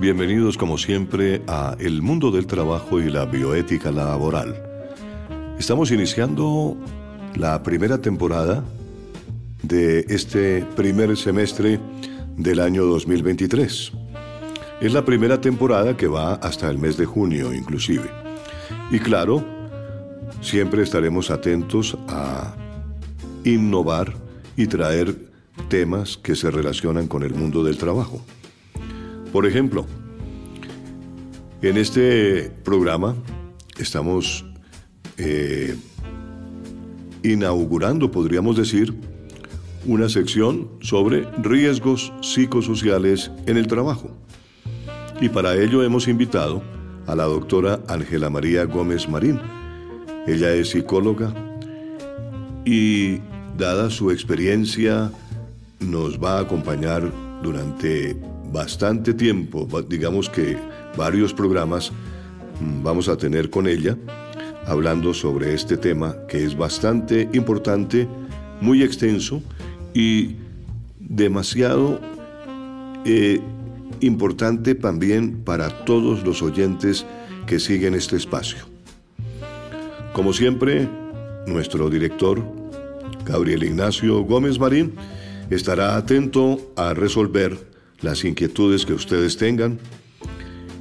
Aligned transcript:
Bienvenidos 0.00 0.56
como 0.56 0.78
siempre 0.78 1.42
a 1.48 1.74
El 1.80 2.02
mundo 2.02 2.30
del 2.30 2.46
trabajo 2.46 3.00
y 3.00 3.10
la 3.10 3.24
bioética 3.24 3.90
laboral. 3.90 4.54
Estamos 5.58 5.90
iniciando 5.90 6.76
la 7.34 7.64
primera 7.64 7.98
temporada 7.98 8.62
de 9.64 10.06
este 10.08 10.64
primer 10.76 11.16
semestre 11.16 11.80
del 12.36 12.60
año 12.60 12.84
2023. 12.84 13.92
Es 14.80 14.92
la 14.92 15.04
primera 15.04 15.40
temporada 15.40 15.96
que 15.96 16.06
va 16.06 16.34
hasta 16.34 16.70
el 16.70 16.78
mes 16.78 16.96
de 16.96 17.04
junio 17.04 17.52
inclusive. 17.52 18.08
Y 18.92 19.00
claro, 19.00 19.44
siempre 20.40 20.84
estaremos 20.84 21.28
atentos 21.32 21.98
a 22.06 22.54
innovar 23.42 24.14
y 24.56 24.68
traer 24.68 25.16
temas 25.68 26.16
que 26.16 26.36
se 26.36 26.52
relacionan 26.52 27.08
con 27.08 27.24
el 27.24 27.34
mundo 27.34 27.64
del 27.64 27.78
trabajo. 27.78 28.22
Por 29.32 29.46
ejemplo, 29.46 29.86
en 31.62 31.76
este 31.76 32.50
programa 32.64 33.16
estamos 33.78 34.44
eh, 35.16 35.76
inaugurando, 37.22 38.10
podríamos 38.10 38.56
decir, 38.56 38.94
una 39.84 40.08
sección 40.08 40.68
sobre 40.80 41.26
riesgos 41.42 42.12
psicosociales 42.22 43.30
en 43.46 43.56
el 43.56 43.66
trabajo. 43.66 44.10
Y 45.20 45.28
para 45.28 45.56
ello 45.56 45.82
hemos 45.82 46.06
invitado 46.06 46.62
a 47.06 47.16
la 47.16 47.24
doctora 47.24 47.80
Ángela 47.88 48.30
María 48.30 48.64
Gómez 48.64 49.08
Marín. 49.08 49.40
Ella 50.26 50.52
es 50.54 50.70
psicóloga 50.70 51.34
y, 52.64 53.18
dada 53.56 53.90
su 53.90 54.10
experiencia, 54.10 55.10
nos 55.80 56.22
va 56.22 56.38
a 56.38 56.40
acompañar 56.42 57.10
durante 57.42 58.16
bastante 58.52 59.14
tiempo, 59.14 59.66
digamos 59.88 60.28
que 60.28 60.56
varios 60.98 61.32
programas 61.32 61.90
mm, 62.60 62.82
vamos 62.82 63.08
a 63.08 63.16
tener 63.16 63.48
con 63.48 63.66
ella 63.66 63.96
hablando 64.66 65.14
sobre 65.14 65.54
este 65.54 65.78
tema 65.78 66.14
que 66.28 66.44
es 66.44 66.54
bastante 66.54 67.30
importante, 67.32 68.06
muy 68.60 68.82
extenso 68.82 69.40
y 69.94 70.36
demasiado 71.00 72.00
eh, 73.06 73.40
importante 74.00 74.74
también 74.74 75.42
para 75.42 75.84
todos 75.86 76.22
los 76.24 76.42
oyentes 76.42 77.06
que 77.46 77.58
siguen 77.58 77.94
este 77.94 78.16
espacio. 78.16 78.58
Como 80.12 80.34
siempre, 80.34 80.86
nuestro 81.46 81.88
director, 81.88 82.42
Gabriel 83.24 83.62
Ignacio 83.62 84.20
Gómez 84.22 84.58
Marín, 84.58 84.94
estará 85.48 85.96
atento 85.96 86.72
a 86.76 86.92
resolver 86.92 87.56
las 88.00 88.24
inquietudes 88.24 88.84
que 88.84 88.92
ustedes 88.92 89.38
tengan. 89.38 89.78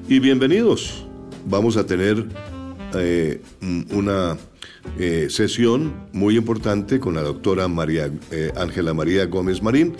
Y 0.09 0.19
bienvenidos. 0.19 1.03
Vamos 1.47 1.75
a 1.75 1.85
tener 1.85 2.25
eh, 2.95 3.41
una 3.91 4.37
eh, 4.97 5.27
sesión 5.29 5.93
muy 6.13 6.37
importante 6.37 6.97
con 7.01 7.15
la 7.15 7.21
doctora 7.21 7.67
María 7.67 8.09
eh, 8.31 8.53
Ángela 8.55 8.93
María 8.93 9.25
Gómez 9.25 9.61
Marín 9.61 9.97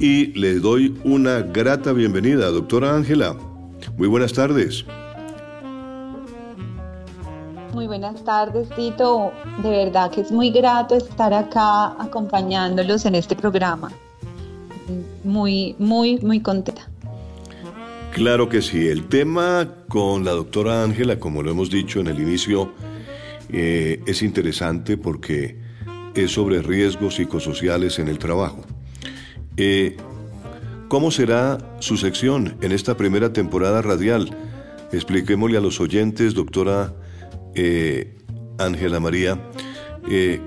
y 0.00 0.32
le 0.38 0.58
doy 0.58 0.98
una 1.04 1.42
grata 1.42 1.92
bienvenida, 1.92 2.50
doctora 2.50 2.96
Ángela. 2.96 3.36
Muy 3.96 4.08
buenas 4.08 4.32
tardes. 4.32 4.84
Muy 7.72 7.86
buenas 7.86 8.24
tardes, 8.24 8.68
Tito. 8.70 9.30
De 9.62 9.70
verdad 9.70 10.10
que 10.10 10.22
es 10.22 10.32
muy 10.32 10.50
grato 10.50 10.96
estar 10.96 11.32
acá 11.32 11.92
acompañándolos 12.02 13.04
en 13.04 13.14
este 13.14 13.36
programa 13.36 13.92
muy, 15.26 15.74
muy, 15.78 16.18
muy 16.18 16.40
contenta. 16.40 16.88
Claro 18.16 18.48
que 18.48 18.62
sí. 18.62 18.88
El 18.88 19.08
tema 19.08 19.74
con 19.88 20.24
la 20.24 20.30
doctora 20.30 20.82
Ángela, 20.82 21.20
como 21.20 21.42
lo 21.42 21.50
hemos 21.50 21.68
dicho 21.68 22.00
en 22.00 22.06
el 22.06 22.18
inicio, 22.18 22.72
eh, 23.52 24.00
es 24.06 24.22
interesante 24.22 24.96
porque 24.96 25.58
es 26.14 26.30
sobre 26.30 26.62
riesgos 26.62 27.16
psicosociales 27.16 27.98
en 27.98 28.08
el 28.08 28.18
trabajo. 28.18 28.62
Eh, 29.58 29.98
¿Cómo 30.88 31.10
será 31.10 31.58
su 31.80 31.98
sección 31.98 32.56
en 32.62 32.72
esta 32.72 32.96
primera 32.96 33.34
temporada 33.34 33.82
radial? 33.82 34.34
Expliquémosle 34.92 35.58
a 35.58 35.60
los 35.60 35.78
oyentes, 35.78 36.32
doctora 36.32 36.94
eh, 37.54 38.16
Ángela 38.56 38.98
María, 38.98 39.38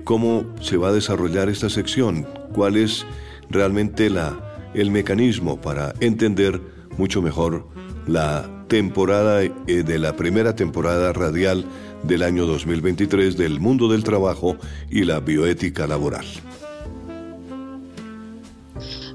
cómo 0.06 0.44
se 0.60 0.78
va 0.78 0.88
a 0.88 0.94
desarrollar 0.94 1.50
esta 1.50 1.70
sección, 1.70 2.28
cuál 2.52 2.78
es 2.78 3.06
realmente 3.48 4.10
la, 4.10 4.72
el 4.74 4.90
mecanismo 4.90 5.62
para 5.62 5.94
entender 6.00 6.79
mucho 7.00 7.22
mejor 7.22 7.66
la 8.08 8.46
temporada 8.68 9.42
eh, 9.42 9.52
de 9.68 10.00
la 10.00 10.18
primera 10.18 10.54
temporada 10.54 11.14
radial 11.14 11.64
del 12.04 12.24
año 12.24 12.46
2023 12.46 13.38
del 13.38 13.62
mundo 13.62 13.88
del 13.88 14.04
trabajo 14.04 14.58
y 14.90 15.06
la 15.06 15.22
bioética 15.22 15.88
laboral. 15.88 16.26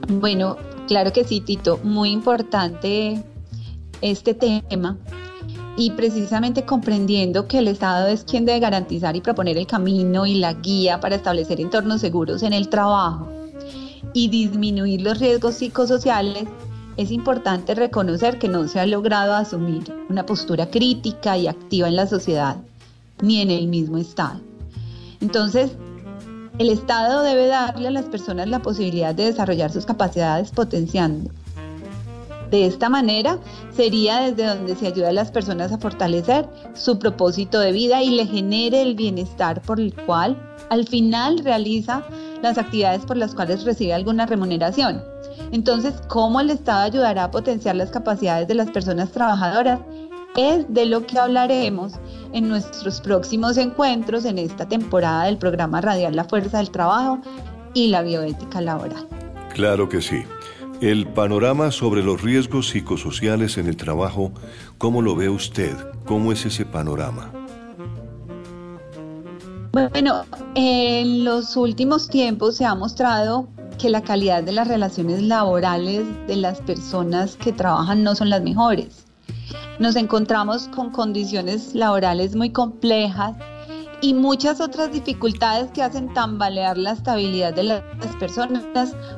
Bueno, 0.09 0.57
claro 0.89 1.13
que 1.13 1.25
sí, 1.25 1.41
Tito, 1.41 1.79
muy 1.83 2.11
importante 2.11 3.23
este 4.01 4.33
tema 4.33 4.97
y 5.77 5.91
precisamente 5.91 6.65
comprendiendo 6.65 7.49
que 7.49 7.59
el 7.59 7.69
Estado 7.69 8.09
es 8.09 8.25
quien 8.25 8.47
debe 8.47 8.61
garantizar 8.61 9.15
y 9.15 9.21
proponer 9.21 9.59
el 9.59 9.67
camino 9.67 10.25
y 10.25 10.37
la 10.37 10.55
guía 10.55 11.01
para 11.01 11.17
establecer 11.17 11.61
entornos 11.61 12.01
seguros 12.01 12.43
en 12.43 12.55
el 12.55 12.69
trabajo 12.71 13.29
y 14.15 14.29
disminuir 14.29 15.03
los 15.03 15.19
riesgos 15.19 15.57
psicosociales, 15.57 16.45
es 16.97 17.11
importante 17.11 17.75
reconocer 17.75 18.39
que 18.39 18.49
no 18.49 18.69
se 18.69 18.81
ha 18.81 18.87
logrado 18.87 19.35
asumir 19.35 19.93
una 20.09 20.27
postura 20.27 20.71
crítica 20.71 21.37
y 21.37 21.49
activa 21.49 21.89
en 21.89 21.97
la 21.97 22.07
sociedad, 22.07 22.57
ni 23.21 23.41
en 23.41 23.51
el 23.51 23.67
mismo 23.67 23.99
Estado. 23.99 24.41
Entonces, 25.21 25.73
el 26.59 26.71
Estado 26.71 27.23
debe 27.23 27.47
darle 27.47 27.89
a 27.89 27.91
las 27.91 28.05
personas 28.05 28.49
la 28.49 28.61
posibilidad 28.61 29.15
de 29.15 29.25
desarrollar 29.25 29.73
sus 29.73 29.87
capacidades 29.87 30.51
potenciando. 30.53 31.31
De 32.51 32.67
esta 32.67 32.89
manera 32.89 33.39
sería 33.75 34.21
desde 34.21 34.47
donde 34.47 34.77
se 34.77 34.87
ayuda 34.87 35.09
a 35.09 35.13
las 35.13 35.33
personas 35.33 35.73
a 35.73 35.79
fortalecer 35.79 36.49
su 36.75 37.01
propósito 37.01 37.59
de 37.59 37.73
vida 37.73 38.03
y 38.03 38.11
le 38.11 38.27
genere 38.27 38.83
el 38.83 38.95
bienestar 38.95 39.61
por 39.63 39.81
el 39.81 39.93
cual 39.93 40.54
al 40.71 40.87
final 40.87 41.39
realiza 41.39 42.03
las 42.43 42.59
actividades 42.59 43.05
por 43.05 43.17
las 43.17 43.35
cuales 43.35 43.65
recibe 43.65 43.95
alguna 43.95 44.27
remuneración. 44.27 45.03
Entonces, 45.53 45.95
¿cómo 46.09 46.41
el 46.41 46.51
Estado 46.51 46.83
ayudará 46.83 47.25
a 47.25 47.31
potenciar 47.31 47.77
las 47.77 47.91
capacidades 47.91 48.49
de 48.49 48.55
las 48.55 48.71
personas 48.71 49.13
trabajadoras? 49.13 49.81
Es 50.37 50.67
de 50.69 50.87
lo 50.87 51.07
que 51.07 51.19
hablaremos 51.19 51.93
en 52.33 52.49
nuestros 52.49 53.01
próximos 53.01 53.57
encuentros 53.57 54.25
en 54.25 54.39
esta 54.39 54.67
temporada 54.67 55.25
del 55.25 55.39
programa 55.39 55.81
radial 55.81 56.17
La 56.17 56.25
Fuerza 56.25 56.59
del 56.59 56.71
Trabajo 56.71 57.21
y 57.73 57.89
la 57.89 58.03
bioética 58.03 58.61
laboral. 58.61 59.07
Claro 59.55 59.89
que 59.89 60.03
sí. 60.03 60.25
El 60.81 61.07
panorama 61.07 61.71
sobre 61.71 62.03
los 62.03 62.21
riesgos 62.21 62.69
psicosociales 62.71 63.59
en 63.59 63.69
el 63.69 63.77
trabajo, 63.77 64.33
¿cómo 64.77 65.03
lo 65.03 65.15
ve 65.15 65.29
usted? 65.29 65.75
¿Cómo 66.05 66.33
es 66.33 66.45
ese 66.45 66.67
panorama? 66.67 67.44
Bueno, 69.75 70.23
en 70.55 71.25
los 71.25 71.57
últimos 71.57 72.09
tiempos 72.09 72.55
se 72.55 72.65
ha 72.65 72.77
mostrado 72.77 73.49
que 73.77 73.91
la 73.91 74.03
calidad 74.03 74.45
de 74.45 74.53
las 74.53 74.69
relaciones 74.69 75.21
laborales 75.21 76.07
de 76.29 76.37
las 76.37 76.61
personas 76.61 77.35
que 77.35 77.53
trabajan 77.53 78.05
no 78.05 78.15
son 78.15 78.31
las 78.31 78.41
mejores. 78.41 79.05
Nos 79.81 79.97
encontramos 79.97 80.69
con 80.69 80.91
condiciones 80.91 81.75
laborales 81.75 82.37
muy 82.37 82.51
complejas 82.51 83.35
y 84.01 84.15
muchas 84.15 84.61
otras 84.61 84.93
dificultades 84.93 85.73
que 85.73 85.83
hacen 85.83 86.15
tambalear 86.15 86.79
la 86.79 86.93
estabilidad 86.93 87.53
de 87.53 87.65
las 87.65 87.83
personas, 88.21 88.63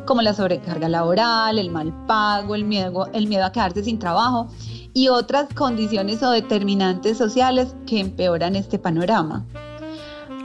como 0.06 0.22
la 0.22 0.32
sobrecarga 0.32 0.88
laboral, 0.88 1.58
el 1.58 1.68
mal 1.68 1.92
pago, 2.06 2.54
el 2.54 2.64
miedo, 2.64 3.10
el 3.12 3.26
miedo 3.26 3.44
a 3.44 3.52
quedarse 3.52 3.84
sin 3.84 3.98
trabajo 3.98 4.48
y 4.94 5.08
otras 5.08 5.52
condiciones 5.52 6.22
o 6.22 6.30
determinantes 6.30 7.18
sociales 7.18 7.76
que 7.86 8.00
empeoran 8.00 8.56
este 8.56 8.78
panorama. 8.78 9.44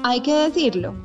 Hay 0.03 0.21
que 0.21 0.33
decirlo, 0.33 0.95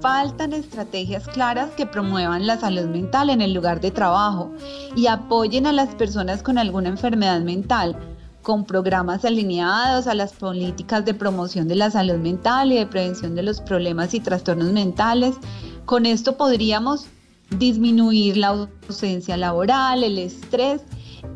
faltan 0.00 0.52
estrategias 0.54 1.28
claras 1.28 1.70
que 1.76 1.86
promuevan 1.86 2.48
la 2.48 2.58
salud 2.58 2.86
mental 2.86 3.30
en 3.30 3.40
el 3.40 3.54
lugar 3.54 3.80
de 3.80 3.92
trabajo 3.92 4.50
y 4.96 5.06
apoyen 5.06 5.68
a 5.68 5.72
las 5.72 5.94
personas 5.94 6.42
con 6.42 6.58
alguna 6.58 6.88
enfermedad 6.88 7.40
mental 7.42 7.96
con 8.42 8.64
programas 8.64 9.24
alineados 9.24 10.08
a 10.08 10.14
las 10.14 10.32
políticas 10.32 11.04
de 11.04 11.14
promoción 11.14 11.68
de 11.68 11.76
la 11.76 11.92
salud 11.92 12.16
mental 12.16 12.72
y 12.72 12.76
de 12.76 12.86
prevención 12.86 13.36
de 13.36 13.44
los 13.44 13.60
problemas 13.60 14.14
y 14.14 14.20
trastornos 14.20 14.72
mentales. 14.72 15.36
Con 15.84 16.04
esto 16.04 16.36
podríamos 16.36 17.06
disminuir 17.50 18.36
la 18.36 18.68
ausencia 18.88 19.36
laboral, 19.36 20.02
el 20.02 20.18
estrés 20.18 20.82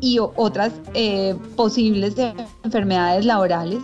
y 0.01 0.19
otras 0.19 0.73
eh, 0.93 1.35
posibles 1.55 2.15
enfermedades 2.63 3.25
laborales. 3.25 3.79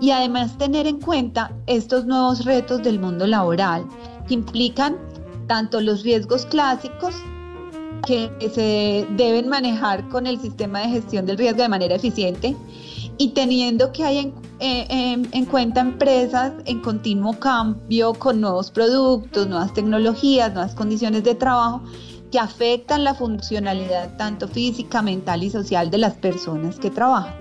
Y 0.00 0.10
además 0.10 0.56
tener 0.58 0.86
en 0.86 1.00
cuenta 1.00 1.52
estos 1.66 2.06
nuevos 2.06 2.44
retos 2.44 2.82
del 2.82 2.98
mundo 3.00 3.26
laboral 3.26 3.86
que 4.26 4.34
implican 4.34 4.96
tanto 5.46 5.80
los 5.80 6.02
riesgos 6.02 6.46
clásicos 6.46 7.14
que 8.06 8.30
se 8.54 9.06
deben 9.16 9.48
manejar 9.48 10.08
con 10.08 10.26
el 10.26 10.40
sistema 10.40 10.80
de 10.80 10.88
gestión 10.88 11.26
del 11.26 11.36
riesgo 11.36 11.62
de 11.62 11.68
manera 11.68 11.96
eficiente 11.96 12.56
y 13.18 13.30
teniendo 13.30 13.90
que 13.92 14.04
hay 14.04 14.32
en, 14.60 15.28
en, 15.32 15.44
cuenta 15.46 15.80
empresas 15.80 16.52
en 16.66 16.80
continuo 16.80 17.32
cambio 17.38 18.14
con 18.14 18.40
nuevos 18.40 18.70
productos, 18.70 19.48
nuevas 19.48 19.74
tecnologías, 19.74 20.52
nuevas 20.54 20.74
condiciones 20.74 21.24
de 21.24 21.34
trabajo 21.34 21.82
que 22.30 22.38
afectan 22.38 23.04
la 23.04 23.14
funcionalidad 23.14 24.16
tanto 24.16 24.48
física, 24.48 25.02
mental 25.02 25.42
y 25.42 25.50
social 25.50 25.90
de 25.90 25.98
las 25.98 26.14
personas 26.14 26.78
que 26.78 26.90
trabajan. 26.90 27.34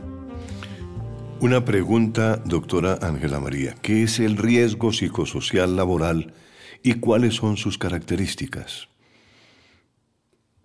Una 1.40 1.64
pregunta, 1.64 2.38
doctora 2.46 2.98
Ángela 3.02 3.40
María. 3.40 3.76
¿Qué 3.82 4.04
es 4.04 4.20
el 4.20 4.38
riesgo 4.38 4.92
psicosocial 4.92 5.76
laboral 5.76 6.34
y 6.82 6.96
cuáles 6.96 7.36
son 7.36 7.58
sus 7.58 7.78
características? 7.78 8.88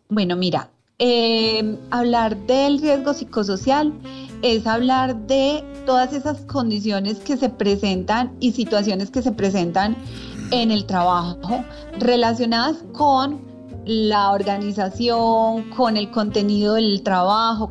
Bueno, 0.08 0.34
mira, 0.36 0.70
eh, 0.98 1.78
hablar 1.90 2.36
del 2.46 2.80
riesgo 2.80 3.12
psicosocial 3.12 3.92
es 4.42 4.66
hablar 4.66 5.14
de 5.26 5.62
todas 5.84 6.12
esas 6.12 6.40
condiciones 6.42 7.18
que 7.18 7.36
se 7.36 7.48
presentan 7.48 8.34
y 8.40 8.52
situaciones 8.52 9.10
que 9.10 9.20
se 9.20 9.32
presentan 9.32 9.96
en 10.52 10.70
el 10.70 10.86
trabajo 10.86 11.64
relacionadas 11.98 12.84
con 12.92 13.51
la 13.84 14.30
organización, 14.30 15.70
con 15.70 15.96
el 15.96 16.10
contenido 16.10 16.74
del 16.74 17.02
trabajo, 17.02 17.70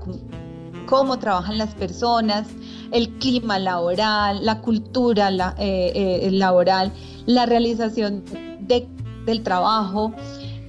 cómo 0.85 1.19
trabajan 1.19 1.57
las 1.57 1.73
personas, 1.75 2.47
el 2.91 3.09
clima 3.19 3.59
laboral, 3.59 4.45
la 4.45 4.59
cultura 4.61 5.29
eh, 5.57 5.91
eh, 5.95 6.31
laboral, 6.31 6.91
la 7.25 7.45
realización 7.45 8.23
del 8.67 9.43
trabajo, 9.43 10.13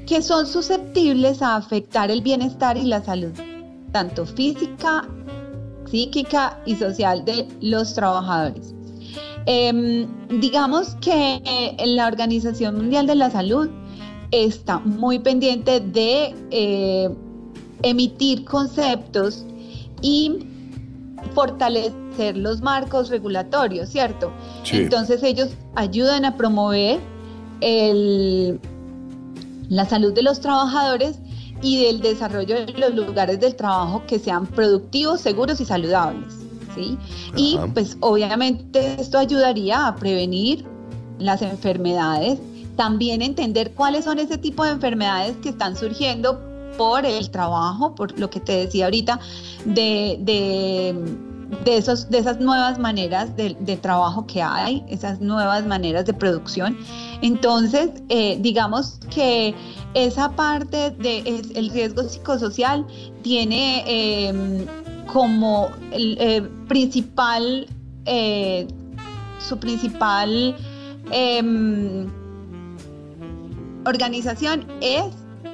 que 0.06 0.22
son 0.22 0.46
susceptibles 0.46 1.42
a 1.42 1.56
afectar 1.56 2.10
el 2.10 2.22
bienestar 2.22 2.76
y 2.76 2.82
la 2.82 3.02
salud, 3.02 3.32
tanto 3.90 4.26
física, 4.26 5.08
psíquica 5.90 6.60
y 6.66 6.76
social 6.76 7.24
de 7.24 7.48
los 7.60 7.94
trabajadores. 7.94 8.74
Em, 9.46 10.06
digamos 10.40 10.94
que 11.00 11.42
la 11.84 12.06
Organización 12.06 12.76
Mundial 12.76 13.08
de 13.08 13.16
la 13.16 13.28
Salud 13.30 13.68
está 14.32 14.78
muy 14.80 15.18
pendiente 15.18 15.78
de 15.78 16.34
eh, 16.50 17.08
emitir 17.82 18.44
conceptos 18.44 19.44
y 20.00 20.46
fortalecer 21.34 22.36
los 22.36 22.60
marcos 22.60 23.08
regulatorios, 23.08 23.88
¿cierto? 23.88 24.32
Entonces 24.70 25.22
ellos 25.22 25.50
ayudan 25.76 26.24
a 26.24 26.36
promover 26.36 26.98
el, 27.60 28.58
la 29.68 29.84
salud 29.86 30.12
de 30.12 30.22
los 30.22 30.40
trabajadores 30.40 31.18
y 31.62 31.84
del 31.84 32.00
desarrollo 32.00 32.66
de 32.66 32.72
los 32.72 32.94
lugares 32.94 33.38
del 33.38 33.54
trabajo 33.54 34.02
que 34.06 34.18
sean 34.18 34.46
productivos, 34.46 35.20
seguros 35.20 35.60
y 35.60 35.64
saludables. 35.64 36.34
¿sí? 36.74 36.98
Y 37.36 37.58
pues 37.72 37.96
obviamente 38.00 39.00
esto 39.00 39.18
ayudaría 39.18 39.86
a 39.86 39.94
prevenir 39.94 40.64
las 41.18 41.40
enfermedades, 41.42 42.40
también 42.82 43.22
entender 43.22 43.74
cuáles 43.74 44.06
son 44.06 44.18
ese 44.18 44.38
tipo 44.38 44.64
de 44.64 44.72
enfermedades 44.72 45.36
que 45.36 45.50
están 45.50 45.76
surgiendo 45.76 46.40
por 46.76 47.06
el 47.06 47.30
trabajo, 47.30 47.94
por 47.94 48.18
lo 48.18 48.28
que 48.28 48.40
te 48.40 48.56
decía 48.56 48.86
ahorita, 48.86 49.20
de, 49.64 50.16
de, 51.64 51.76
esos, 51.76 52.10
de 52.10 52.18
esas 52.18 52.40
nuevas 52.40 52.80
maneras 52.80 53.36
de, 53.36 53.76
trabajo 53.76 54.26
que 54.26 54.42
hay, 54.42 54.82
esas 54.88 55.20
nuevas 55.20 55.64
maneras 55.64 56.06
de 56.06 56.12
producción. 56.12 56.76
Entonces, 57.22 57.90
eh, 58.08 58.36
digamos 58.40 58.98
que 59.14 59.54
esa 59.94 60.32
parte 60.32 60.90
del 60.90 61.52
el 61.54 61.70
riesgo 61.70 62.02
psicosocial 62.02 62.84
tiene 63.22 63.84
em, 63.86 64.66
como 65.06 65.68
el 65.92 66.16
eh, 66.18 66.42
principal, 66.66 67.68
eh, 68.06 68.66
su 69.38 69.56
principal 69.56 70.56
em, 71.12 72.10
organización 73.84 74.66
es 74.80 75.04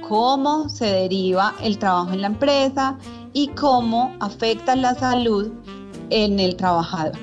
cómo 0.09 0.69
se 0.69 0.87
deriva 0.87 1.55
el 1.63 1.79
trabajo 1.79 2.13
en 2.13 2.23
la 2.23 2.29
empresa 2.29 2.99
y 3.33 3.49
cómo 3.49 4.17
afecta 4.21 4.75
la 4.75 4.95
salud 4.95 5.51
en 6.11 6.41
el 6.41 6.57
trabajador. 6.57 7.19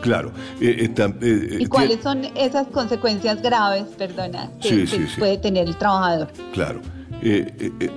Claro. 0.00 0.32
Eh, 0.60 0.90
eh, 0.96 1.14
eh, 1.22 1.58
¿Y 1.60 1.66
cuáles 1.66 2.02
son 2.02 2.24
esas 2.34 2.66
consecuencias 2.66 3.40
graves, 3.40 3.84
perdona, 3.96 4.50
que, 4.60 4.86
puede 5.18 5.38
tener 5.38 5.66
el 5.66 5.76
trabajador? 5.76 6.28
Claro. 6.52 6.80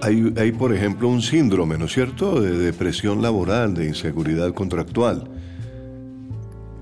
hay, 0.02 0.34
hay, 0.38 0.52
por 0.54 0.74
ejemplo, 0.74 1.10
un 1.10 1.22
síndrome, 1.22 1.78
¿no 1.78 1.86
es 1.86 1.94
cierto?, 1.94 2.40
de 2.40 2.58
depresión 2.58 3.22
laboral, 3.22 3.74
de 3.74 3.88
inseguridad 3.88 4.54
contractual. 4.54 5.30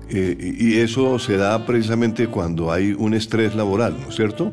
y 0.08 0.76
eso 0.76 1.18
se 1.18 1.36
da 1.36 1.66
precisamente 1.66 2.28
cuando 2.28 2.70
hay 2.70 2.92
un 2.92 3.12
estrés 3.12 3.56
laboral, 3.56 3.96
¿no 4.00 4.10
es 4.10 4.14
cierto? 4.14 4.52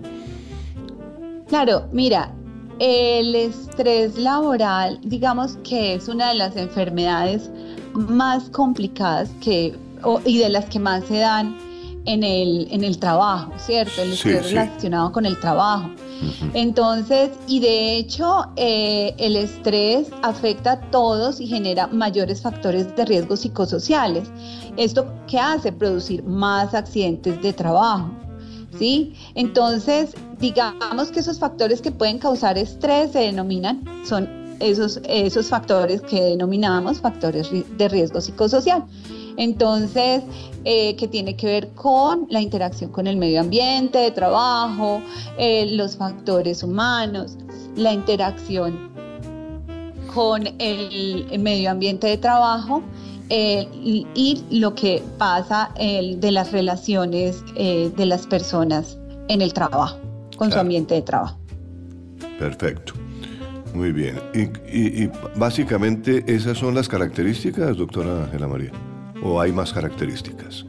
Claro, 1.48 1.88
mira, 1.92 2.34
el 2.80 3.36
estrés 3.36 4.18
laboral, 4.18 5.00
digamos 5.04 5.58
que 5.64 5.96
es 5.96 6.08
una 6.08 6.30
de 6.30 6.36
las 6.36 6.56
enfermedades 6.56 7.50
más 7.94 8.50
complicadas 8.50 9.30
que, 9.42 9.76
y 10.26 10.38
de 10.38 10.50
las 10.50 10.66
que 10.66 10.80
más 10.80 11.04
se 11.06 11.20
dan 11.20 11.56
en 12.06 12.24
el, 12.24 12.68
en 12.72 12.84
el 12.84 12.98
trabajo, 12.98 13.54
¿cierto? 13.58 14.02
El 14.02 14.14
estrés 14.14 14.50
relacionado 14.50 15.12
con 15.12 15.26
el 15.26 15.40
trabajo. 15.40 15.90
Entonces, 16.54 17.32
y 17.48 17.60
de 17.60 17.98
hecho, 17.98 18.46
eh, 18.56 19.14
el 19.18 19.36
estrés 19.36 20.08
afecta 20.22 20.74
a 20.74 20.82
todos 20.92 21.40
y 21.40 21.48
genera 21.48 21.88
mayores 21.88 22.42
factores 22.42 22.96
de 22.96 23.06
riesgo 23.06 23.38
psicosociales. 23.38 24.30
¿Esto 24.78 25.14
qué 25.28 25.40
hace? 25.40 25.72
Producir 25.72 26.24
más 26.24 26.74
accidentes 26.74 27.42
de 27.42 27.54
trabajo. 27.54 28.10
¿Sí? 28.78 29.14
Entonces, 29.36 30.16
digamos 30.40 31.12
que 31.12 31.20
esos 31.20 31.40
factores 31.40 31.82
que 31.82 31.92
pueden 31.92 32.20
causar 32.20 32.58
estrés 32.58 33.12
se 33.12 33.20
denominan, 33.20 33.84
son 34.06 34.30
esos, 34.60 35.00
esos 35.08 35.48
factores 35.48 36.02
que 36.02 36.22
denominamos 36.22 37.00
factores 37.00 37.50
de 37.52 37.90
riesgo 37.90 38.22
psicosocial. 38.22 38.86
Entonces, 39.36 40.24
eh, 40.64 40.96
que 40.96 41.08
tiene 41.08 41.36
que 41.36 41.48
ver 41.48 41.70
con 41.70 42.28
la 42.30 42.40
interacción 42.40 42.92
con 42.92 43.08
el 43.08 43.18
medio 43.18 43.42
ambiente 43.42 43.98
de 43.98 44.12
trabajo, 44.12 45.02
eh, 45.38 45.68
los 45.72 45.98
factores 45.98 46.64
humanos, 46.64 47.38
la 47.76 47.94
interacción 47.94 48.92
con 50.14 50.44
el 50.60 51.26
medio 51.40 51.72
ambiente 51.72 52.08
de 52.08 52.18
trabajo 52.18 52.84
eh, 53.36 53.68
y, 53.74 54.44
lo 54.52 54.76
que 54.76 55.02
pasa 55.18 55.72
de 55.76 56.32
las 56.32 56.52
relaciones 56.52 57.44
eh, 57.56 57.92
de 57.98 58.06
las 58.06 58.28
personas 58.28 59.00
en 59.28 59.42
el 59.42 59.54
trabajo, 59.54 59.98
con 60.38 60.52
su 60.52 60.60
ambiente 60.60 60.94
de 60.94 61.02
trabajo. 61.02 61.40
Perfecto. 62.38 62.94
Muy 63.74 63.92
bien. 63.92 64.20
Y, 64.36 65.08
básicamente 65.36 66.24
esas 66.28 66.60
son 66.60 66.76
las 66.76 66.88
características, 66.88 67.76
doctora 67.76 68.26
Ángela 68.26 68.48
María. 68.48 68.72
¿O 69.24 69.42
hay 69.42 69.52
más 69.52 69.74
características? 69.74 70.66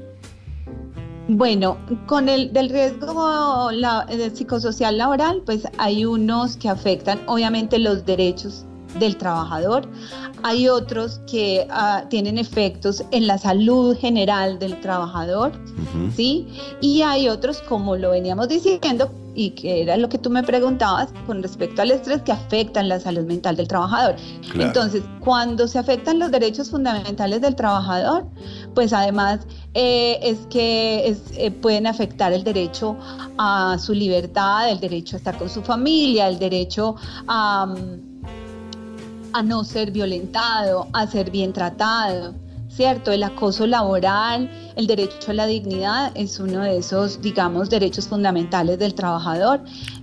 Bueno, 1.28 1.76
con 2.06 2.30
el 2.30 2.50
del 2.54 2.70
riesgo 2.70 3.68
psicosocial 4.32 4.96
laboral, 4.96 5.42
pues 5.44 5.68
hay 5.76 6.06
unos 6.06 6.56
que 6.56 6.70
afectan 6.70 7.20
obviamente 7.26 7.78
los 7.78 8.06
derechos 8.06 8.64
del 8.98 9.16
trabajador, 9.16 9.88
hay 10.42 10.68
otros 10.68 11.20
que 11.30 11.66
ah, 11.70 12.04
tienen 12.10 12.38
efectos 12.38 13.02
en 13.10 13.26
la 13.26 13.38
salud 13.38 13.96
general 13.96 14.58
del 14.58 14.80
trabajador, 14.80 15.52
¿sí? 16.14 16.46
Y 16.80 17.02
hay 17.02 17.28
otros, 17.28 17.60
como 17.62 17.96
lo 17.96 18.10
veníamos 18.10 18.48
diciendo, 18.48 19.10
y 19.34 19.50
que 19.50 19.82
era 19.82 19.96
lo 19.96 20.08
que 20.08 20.18
tú 20.18 20.30
me 20.30 20.42
preguntabas 20.42 21.12
con 21.26 21.42
respecto 21.42 21.82
al 21.82 21.90
estrés 21.90 22.22
que 22.22 22.32
afectan 22.32 22.88
la 22.88 23.00
salud 23.00 23.24
mental 23.24 23.56
del 23.56 23.68
trabajador. 23.68 24.16
Entonces, 24.54 25.02
cuando 25.20 25.66
se 25.66 25.78
afectan 25.78 26.18
los 26.18 26.30
derechos 26.30 26.70
fundamentales 26.70 27.40
del 27.40 27.56
trabajador, 27.56 28.26
pues 28.74 28.92
además 28.92 29.40
eh, 29.74 30.18
es 30.22 30.46
que 30.50 31.16
eh, 31.36 31.50
pueden 31.50 31.86
afectar 31.86 32.32
el 32.32 32.44
derecho 32.44 32.96
a 33.38 33.76
su 33.78 33.92
libertad, 33.92 34.70
el 34.70 34.80
derecho 34.80 35.16
a 35.16 35.18
estar 35.18 35.36
con 35.36 35.48
su 35.48 35.62
familia, 35.62 36.28
el 36.28 36.38
derecho 36.38 36.94
a, 37.26 37.74
a 39.34 39.42
no 39.42 39.64
ser 39.64 39.90
violentado, 39.90 40.88
a 40.92 41.06
ser 41.06 41.30
bien 41.30 41.52
tratado. 41.52 42.34
¿cierto? 42.74 43.12
El 43.12 43.22
acoso 43.22 43.66
laboral, 43.66 44.50
el 44.74 44.86
derecho 44.86 45.30
a 45.30 45.34
la 45.34 45.46
dignidad 45.46 46.10
es 46.14 46.40
uno 46.40 46.62
de 46.62 46.78
esos, 46.78 47.22
digamos, 47.22 47.70
derechos 47.70 48.08
fundamentales 48.08 48.78
del 48.78 48.94
trabajador, 48.94 49.60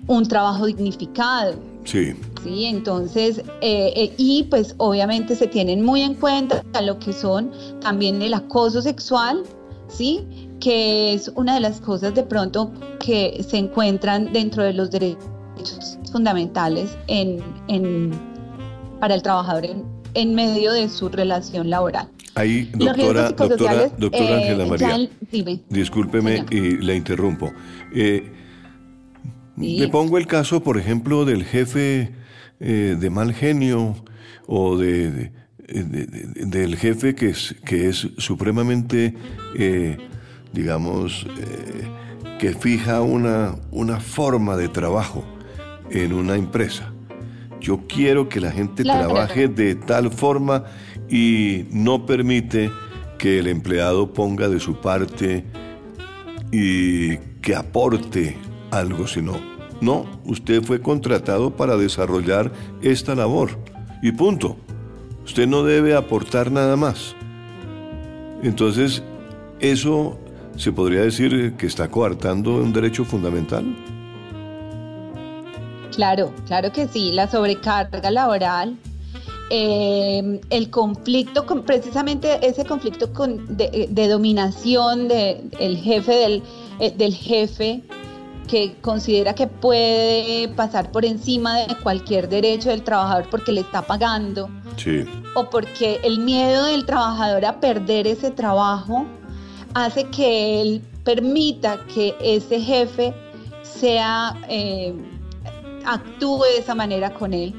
un 0.07 0.25
trabajo 0.25 0.65
dignificado. 0.65 1.55
Sí. 1.83 2.13
Sí, 2.43 2.65
entonces, 2.65 3.39
eh, 3.61 3.93
eh, 3.95 4.13
y 4.17 4.43
pues 4.43 4.73
obviamente 4.77 5.35
se 5.35 5.47
tienen 5.47 5.83
muy 5.83 6.01
en 6.01 6.15
cuenta 6.15 6.63
lo 6.81 6.97
que 6.97 7.13
son 7.13 7.51
también 7.81 8.21
el 8.21 8.33
acoso 8.33 8.81
sexual, 8.81 9.43
¿sí? 9.87 10.25
Que 10.59 11.13
es 11.13 11.31
una 11.35 11.55
de 11.55 11.59
las 11.59 11.81
cosas 11.81 12.15
de 12.15 12.23
pronto 12.23 12.71
que 12.99 13.45
se 13.47 13.57
encuentran 13.57 14.31
dentro 14.33 14.63
de 14.63 14.73
los 14.73 14.89
derechos 14.89 15.97
fundamentales 16.11 16.97
en, 17.07 17.43
en, 17.67 18.11
para 19.01 19.15
el 19.15 19.23
trabajador 19.23 19.65
en, 19.65 19.83
en 20.13 20.35
medio 20.35 20.71
de 20.73 20.87
su 20.87 21.09
relación 21.09 21.71
laboral. 21.71 22.07
Ahí, 22.35 22.69
doctora, 22.75 23.31
doctora, 23.31 23.89
doctora 23.97 24.29
eh, 24.29 24.35
Ángela 24.35 24.65
María, 24.67 25.09
discúlpeme 25.69 26.45
y 26.51 26.77
la 26.77 26.93
interrumpo. 26.93 27.51
Eh, 27.93 28.31
Le 29.57 29.87
pongo 29.89 30.19
el 30.19 30.27
caso, 30.27 30.61
por 30.61 30.77
ejemplo, 30.77 31.25
del 31.25 31.43
jefe 31.43 32.11
eh, 32.59 32.95
de 32.97 33.09
mal 33.09 33.33
genio 33.33 33.95
o 34.45 34.77
de, 34.77 35.31
del 35.67 36.77
jefe 36.77 37.15
que 37.15 37.29
es, 37.31 37.55
que 37.65 37.89
es 37.89 38.07
supremamente, 38.17 39.15
digamos, 40.53 41.25
que 42.39 42.53
fija 42.53 43.01
una, 43.01 43.55
una 43.71 43.99
forma 43.99 44.55
de 44.57 44.69
trabajo 44.69 45.23
en 45.89 46.13
una 46.13 46.35
empresa. 46.35 46.93
Yo 47.61 47.81
quiero 47.87 48.27
que 48.27 48.41
la 48.41 48.51
gente 48.51 48.83
trabaje 48.83 49.47
de 49.47 49.75
tal 49.75 50.11
forma 50.11 50.65
y 51.07 51.65
no 51.69 52.05
permite 52.05 52.71
que 53.19 53.37
el 53.37 53.47
empleado 53.47 54.13
ponga 54.13 54.49
de 54.49 54.59
su 54.59 54.81
parte 54.81 55.45
y 56.51 57.17
que 57.41 57.55
aporte 57.55 58.35
algo, 58.71 59.05
sino, 59.05 59.33
no, 59.79 60.05
usted 60.25 60.63
fue 60.63 60.81
contratado 60.81 61.55
para 61.55 61.77
desarrollar 61.77 62.51
esta 62.81 63.13
labor 63.13 63.51
y 64.01 64.11
punto. 64.11 64.57
Usted 65.23 65.47
no 65.47 65.63
debe 65.63 65.95
aportar 65.95 66.51
nada 66.51 66.75
más. 66.75 67.15
Entonces, 68.41 69.03
eso 69.59 70.19
se 70.57 70.71
podría 70.71 71.01
decir 71.01 71.53
que 71.57 71.67
está 71.67 71.89
coartando 71.89 72.55
un 72.55 72.73
derecho 72.73 73.05
fundamental. 73.05 73.75
Claro, 75.91 76.33
claro 76.47 76.71
que 76.71 76.87
sí, 76.87 77.11
la 77.11 77.29
sobrecarga 77.29 78.09
laboral 78.11 78.77
eh, 79.53 80.39
el 80.49 80.69
conflicto, 80.69 81.45
precisamente 81.65 82.39
ese 82.41 82.63
conflicto 82.63 83.07
de, 83.07 84.07
dominación 84.07 85.09
del 85.09 85.77
jefe 85.77 86.13
del, 86.13 86.43
eh, 86.79 86.93
del 86.95 87.13
jefe 87.13 87.83
que 88.47 88.75
considera 88.79 89.35
que 89.35 89.47
puede 89.47 90.47
pasar 90.55 90.89
por 90.91 91.03
encima 91.03 91.59
de 91.59 91.75
cualquier 91.83 92.29
derecho 92.29 92.69
del 92.69 92.83
trabajador 92.83 93.29
porque 93.29 93.51
le 93.51 93.61
está 93.61 93.81
pagando. 93.81 94.49
O 95.35 95.49
porque 95.49 95.99
el 96.03 96.19
miedo 96.19 96.65
del 96.65 96.85
trabajador 96.85 97.43
a 97.43 97.59
perder 97.59 98.07
ese 98.07 98.31
trabajo 98.31 99.05
hace 99.73 100.05
que 100.05 100.61
él 100.61 100.81
permita 101.03 101.77
que 101.93 102.15
ese 102.21 102.61
jefe 102.61 103.13
sea, 103.63 104.37
eh, 104.47 104.93
actúe 105.85 106.43
de 106.43 106.59
esa 106.59 106.75
manera 106.75 107.13
con 107.13 107.33
él 107.33 107.53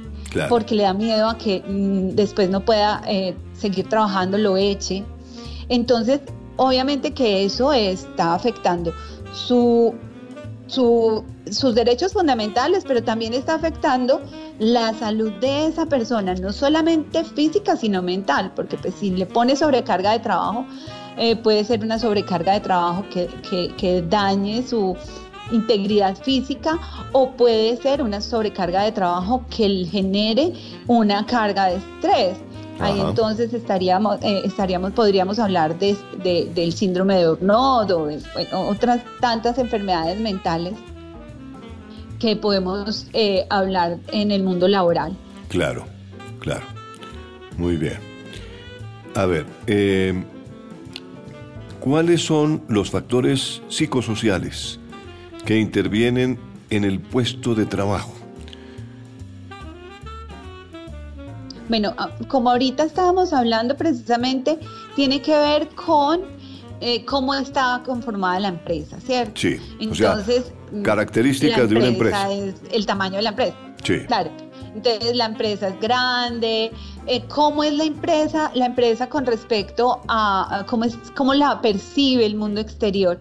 porque 0.48 0.74
le 0.74 0.84
da 0.84 0.94
miedo 0.94 1.28
a 1.28 1.38
que 1.38 1.62
mm, 1.66 2.14
después 2.14 2.48
no 2.50 2.64
pueda 2.64 3.02
eh, 3.06 3.34
seguir 3.52 3.88
trabajando, 3.88 4.38
lo 4.38 4.56
eche. 4.56 5.04
Entonces, 5.68 6.20
obviamente 6.56 7.12
que 7.12 7.44
eso 7.44 7.72
está 7.72 8.34
afectando 8.34 8.92
su, 9.32 9.94
sus 10.66 11.74
derechos 11.74 12.12
fundamentales, 12.12 12.84
pero 12.86 13.02
también 13.02 13.34
está 13.34 13.54
afectando 13.54 14.20
la 14.58 14.94
salud 14.94 15.32
de 15.40 15.66
esa 15.66 15.86
persona, 15.86 16.34
no 16.34 16.52
solamente 16.52 17.24
física, 17.24 17.76
sino 17.76 18.02
mental, 18.02 18.52
porque 18.54 18.76
pues, 18.76 18.94
si 18.94 19.10
le 19.10 19.26
pone 19.26 19.56
sobrecarga 19.56 20.12
de 20.12 20.20
trabajo, 20.20 20.66
eh, 21.18 21.36
puede 21.36 21.64
ser 21.64 21.84
una 21.84 21.98
sobrecarga 21.98 22.54
de 22.54 22.60
trabajo 22.60 23.04
que, 23.10 23.28
que 23.76 24.02
dañe 24.02 24.62
su, 24.62 24.96
integridad 25.52 26.16
física 26.16 26.78
o 27.12 27.32
puede 27.32 27.76
ser 27.76 28.02
una 28.02 28.20
sobrecarga 28.20 28.82
de 28.82 28.92
trabajo 28.92 29.44
que 29.54 29.86
genere 29.90 30.52
una 30.86 31.24
carga 31.26 31.66
de 31.66 31.76
estrés. 31.76 32.38
Ahí 32.80 33.00
entonces 33.00 33.52
estaríamos, 33.54 34.18
eh, 34.22 34.42
estaríamos, 34.44 34.92
podríamos 34.92 35.38
hablar 35.38 35.78
de, 35.78 35.96
del 36.52 36.72
síndrome 36.72 37.16
de 37.16 37.28
Burnout 37.28 37.90
o 37.90 38.06
de 38.06 38.20
otras 38.52 39.02
tantas 39.20 39.58
enfermedades 39.58 40.18
mentales 40.18 40.74
que 42.18 42.34
podemos 42.34 43.06
eh, 43.12 43.46
hablar 43.50 43.98
en 44.08 44.32
el 44.32 44.42
mundo 44.42 44.66
laboral. 44.66 45.16
Claro, 45.48 45.84
claro. 46.40 46.64
Muy 47.56 47.76
bien. 47.76 47.98
A 49.14 49.26
ver, 49.26 49.44
eh, 49.66 50.24
¿cuáles 51.80 52.24
son 52.24 52.62
los 52.68 52.90
factores 52.90 53.62
psicosociales 53.68 54.80
que 55.44 55.58
intervienen 55.58 56.38
en 56.70 56.84
el 56.84 57.00
puesto 57.00 57.54
de 57.54 57.66
trabajo. 57.66 58.12
Bueno, 61.68 61.94
como 62.28 62.50
ahorita 62.50 62.84
estábamos 62.84 63.32
hablando 63.32 63.76
precisamente, 63.76 64.58
tiene 64.94 65.22
que 65.22 65.36
ver 65.36 65.68
con 65.68 66.20
eh, 66.80 67.04
cómo 67.04 67.34
está 67.34 67.82
conformada 67.84 68.40
la 68.40 68.48
empresa, 68.48 68.98
¿cierto? 69.00 69.40
Sí. 69.40 69.56
Entonces, 69.80 70.52
características 70.82 71.70
de 71.70 71.76
una 71.76 71.86
empresa. 71.86 72.32
Es 72.32 72.56
el 72.72 72.84
tamaño 72.84 73.16
de 73.16 73.22
la 73.22 73.30
empresa. 73.30 73.56
Sí. 73.84 74.00
Claro. 74.06 74.30
Entonces 74.74 75.14
la 75.16 75.26
empresa 75.26 75.68
es 75.68 75.80
grande, 75.80 76.72
eh, 77.06 77.24
cómo 77.28 77.62
es 77.62 77.74
la 77.74 77.84
empresa, 77.84 78.50
la 78.54 78.66
empresa 78.66 79.08
con 79.08 79.26
respecto 79.26 80.00
a, 80.08 80.64
cómo 80.66 80.84
es, 80.84 80.96
cómo 81.14 81.34
la 81.34 81.60
percibe 81.60 82.24
el 82.24 82.36
mundo 82.36 82.60
exterior, 82.60 83.18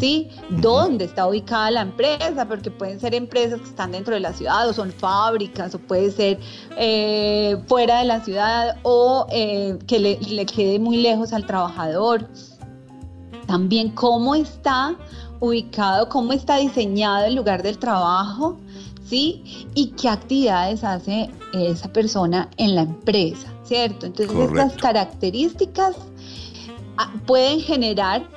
¿sí? 0.00 0.30
¿Dónde 0.48 1.04
está 1.04 1.26
ubicada 1.26 1.70
la 1.70 1.82
empresa? 1.82 2.46
Porque 2.48 2.70
pueden 2.70 2.98
ser 3.00 3.14
empresas 3.14 3.60
que 3.60 3.68
están 3.68 3.92
dentro 3.92 4.14
de 4.14 4.20
la 4.20 4.32
ciudad 4.32 4.68
o 4.68 4.72
son 4.72 4.92
fábricas 4.92 5.74
o 5.74 5.78
puede 5.78 6.10
ser 6.10 6.38
eh, 6.76 7.56
fuera 7.66 7.98
de 7.98 8.04
la 8.06 8.20
ciudad 8.20 8.76
o 8.82 9.26
eh, 9.30 9.78
que 9.86 9.98
le, 9.98 10.18
le 10.20 10.46
quede 10.46 10.78
muy 10.78 10.98
lejos 10.98 11.32
al 11.32 11.44
trabajador. 11.44 12.28
También 13.46 13.90
cómo 13.90 14.34
está 14.34 14.96
ubicado, 15.40 16.08
cómo 16.08 16.32
está 16.32 16.56
diseñado 16.56 17.26
el 17.26 17.34
lugar 17.34 17.62
del 17.62 17.78
trabajo, 17.78 18.56
¿sí? 19.04 19.68
Y 19.74 19.88
qué 20.00 20.08
actividades 20.08 20.82
hace 20.82 21.30
esa 21.52 21.92
persona 21.92 22.48
en 22.56 22.74
la 22.74 22.82
empresa, 22.82 23.52
¿cierto? 23.62 24.06
Entonces 24.06 24.36
estas 24.36 24.74
características 24.74 25.96
ah, 26.96 27.12
pueden 27.26 27.60
generar, 27.60 28.28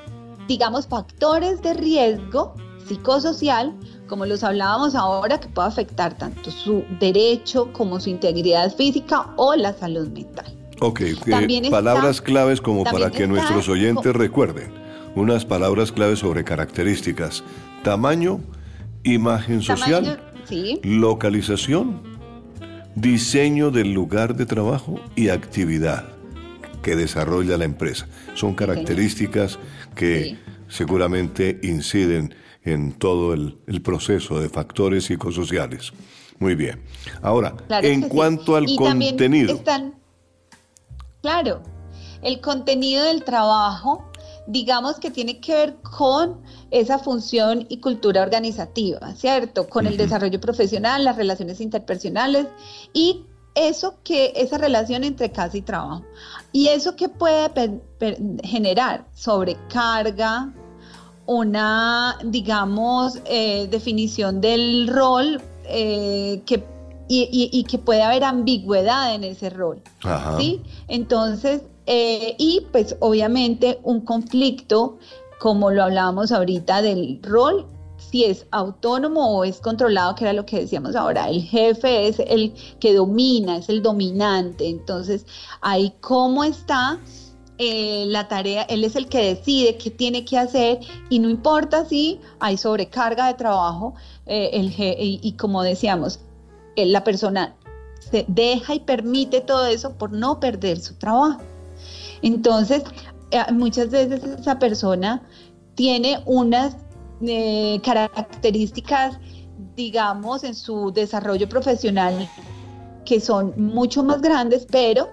digamos, 0.47 0.87
factores 0.87 1.61
de 1.61 1.73
riesgo 1.73 2.53
psicosocial, 2.87 3.73
como 4.07 4.25
los 4.25 4.43
hablábamos 4.43 4.95
ahora, 4.95 5.39
que 5.39 5.47
puede 5.49 5.67
afectar 5.67 6.17
tanto 6.17 6.51
su 6.51 6.83
derecho 6.99 7.71
como 7.73 7.99
su 7.99 8.09
integridad 8.09 8.73
física 8.73 9.27
o 9.35 9.55
la 9.55 9.73
salud 9.73 10.07
mental. 10.09 10.45
Ok, 10.79 11.01
palabras 11.69 12.21
claves 12.21 12.61
como 12.61 12.83
para 12.83 13.09
que 13.09 13.27
nuestros 13.27 13.67
oyentes 13.67 14.13
recuerden. 14.13 14.71
Unas 15.15 15.43
palabras 15.43 15.91
claves 15.91 16.19
sobre 16.19 16.43
características. 16.43 17.43
Tamaño, 17.83 18.39
imagen 19.03 19.61
social, 19.63 20.21
Localización, 20.83 22.01
diseño 22.95 23.71
del 23.71 23.93
lugar 23.93 24.35
de 24.35 24.45
trabajo 24.45 24.99
y 25.15 25.29
actividad 25.29 26.05
que 26.81 26.95
desarrolla 26.95 27.57
la 27.57 27.65
empresa. 27.65 28.07
Son 28.33 28.55
características 28.55 29.59
que 29.95 30.37
seguramente 30.69 31.59
inciden 31.63 32.33
en 32.63 32.93
todo 32.93 33.33
el, 33.33 33.81
proceso 33.81 34.39
de 34.39 34.49
factores 34.49 35.05
psicosociales. 35.05 35.91
Muy 36.39 36.55
bien. 36.55 36.81
Ahora, 37.21 37.55
en 37.81 38.01
cuanto 38.01 38.55
al 38.55 38.67
contenido. 38.75 39.55
Están, 39.55 39.95
claro, 41.21 41.63
el 42.21 42.41
contenido 42.41 43.03
del 43.05 43.23
trabajo, 43.23 44.06
digamos 44.47 44.99
que 44.99 45.11
tiene 45.11 45.39
que 45.39 45.53
ver 45.53 45.75
con 45.81 46.41
esa 46.71 46.97
función 46.97 47.65
y 47.69 47.77
cultura 47.77 48.23
organizativa, 48.23 49.13
¿cierto? 49.13 49.67
Con 49.67 49.85
el 49.85 49.97
desarrollo 49.97 50.39
profesional, 50.39 51.03
las 51.03 51.17
relaciones 51.17 51.61
interpersonales 51.61 52.47
y 52.93 53.25
eso 53.55 53.95
que, 54.03 54.33
esa 54.35 54.57
relación 54.57 55.03
entre 55.03 55.31
casa 55.31 55.57
y 55.57 55.61
trabajo. 55.61 56.03
Y 56.51 56.67
eso 56.67 56.95
que 56.95 57.09
puede 57.09 57.81
generar 58.43 59.05
sobrecarga, 59.13 60.53
una, 61.25 62.17
digamos, 62.23 63.19
eh, 63.25 63.67
definición 63.69 64.39
del 64.39 64.87
rol 64.87 65.41
eh, 65.65 66.41
que, 66.45 66.63
y, 67.09 67.63
que 67.65 67.77
puede 67.77 68.01
haber 68.01 68.23
ambigüedad 68.23 69.13
en 69.13 69.23
ese 69.23 69.49
rol. 69.49 69.81
¿sí? 70.37 70.61
Entonces, 70.87 71.63
eh, 71.87 72.35
y 72.37 72.67
pues 72.71 72.97
obviamente 72.99 73.79
un 73.83 74.01
conflicto, 74.01 74.97
como 75.39 75.71
lo 75.71 75.83
hablábamos 75.83 76.31
ahorita, 76.33 76.81
del 76.81 77.19
rol 77.23 77.65
si 77.97 78.25
es 78.25 78.45
autónomo 78.51 79.37
o 79.37 79.43
es 79.43 79.59
controlado, 79.59 80.13
que 80.15 80.25
era 80.25 80.33
lo 80.33 80.45
que 80.45 80.59
decíamos 80.59 80.95
ahora. 80.95 81.29
El 81.29 81.41
jefe 81.41 82.07
es 82.07 82.19
el 82.19 82.53
que 82.79 82.93
domina, 82.93 83.57
es 83.57 83.69
el 83.69 83.81
dominante. 83.81 84.69
Entonces, 84.69 85.25
ahí 85.61 85.93
cómo 86.01 86.43
está 86.43 86.99
eh, 87.57 88.05
la 88.07 88.27
tarea, 88.27 88.63
él 88.63 88.83
es 88.83 88.95
el 88.95 89.07
que 89.07 89.33
decide 89.33 89.77
qué 89.77 89.89
tiene 89.89 90.25
que 90.25 90.37
hacer 90.37 90.79
y 91.09 91.19
no 91.19 91.29
importa 91.29 91.85
si 91.85 92.19
hay 92.39 92.55
sobrecarga 92.55 93.27
de 93.27 93.33
trabajo 93.33 93.95
eh, 94.25 94.51
el, 94.53 94.73
y, 94.77 95.31
como 95.33 95.63
decíamos, 95.63 96.19
la 96.75 97.03
persona 97.03 97.55
se 97.99 98.25
deja 98.27 98.75
y 98.75 98.79
permite 98.81 99.41
todo 99.41 99.65
eso 99.65 99.93
por 99.97 100.11
no 100.11 100.39
perder 100.39 100.79
su 100.79 100.93
trabajo. 100.95 101.41
Entonces, 102.21 102.83
muchas 103.51 103.89
veces 103.89 104.23
esa 104.23 104.59
persona 104.59 105.23
tiene 105.75 106.21
unas 106.25 106.77
características, 107.83 109.19
digamos, 109.75 110.43
en 110.43 110.55
su 110.55 110.91
desarrollo 110.91 111.49
profesional 111.49 112.29
que 113.05 113.21
son 113.21 113.53
mucho 113.57 114.03
más 114.03 114.21
grandes, 114.21 114.67
pero 114.69 115.09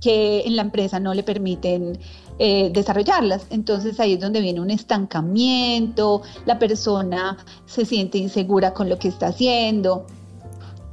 que 0.00 0.40
en 0.40 0.56
la 0.56 0.62
empresa 0.62 1.00
no 1.00 1.14
le 1.14 1.22
permiten 1.22 1.98
eh, 2.38 2.70
desarrollarlas. 2.72 3.46
Entonces 3.50 3.98
ahí 4.00 4.14
es 4.14 4.20
donde 4.20 4.40
viene 4.40 4.60
un 4.60 4.70
estancamiento, 4.70 6.22
la 6.44 6.58
persona 6.58 7.38
se 7.66 7.84
siente 7.84 8.18
insegura 8.18 8.74
con 8.74 8.88
lo 8.88 8.98
que 8.98 9.08
está 9.08 9.28
haciendo 9.28 10.06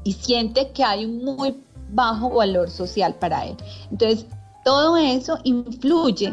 y 0.03 0.13
siente 0.13 0.71
que 0.71 0.83
hay 0.83 1.05
un 1.05 1.25
muy 1.25 1.57
bajo 1.91 2.29
valor 2.29 2.69
social 2.69 3.15
para 3.15 3.47
él. 3.47 3.57
Entonces 3.91 4.25
todo 4.69 4.97
eso 4.97 5.39
influye 5.45 6.31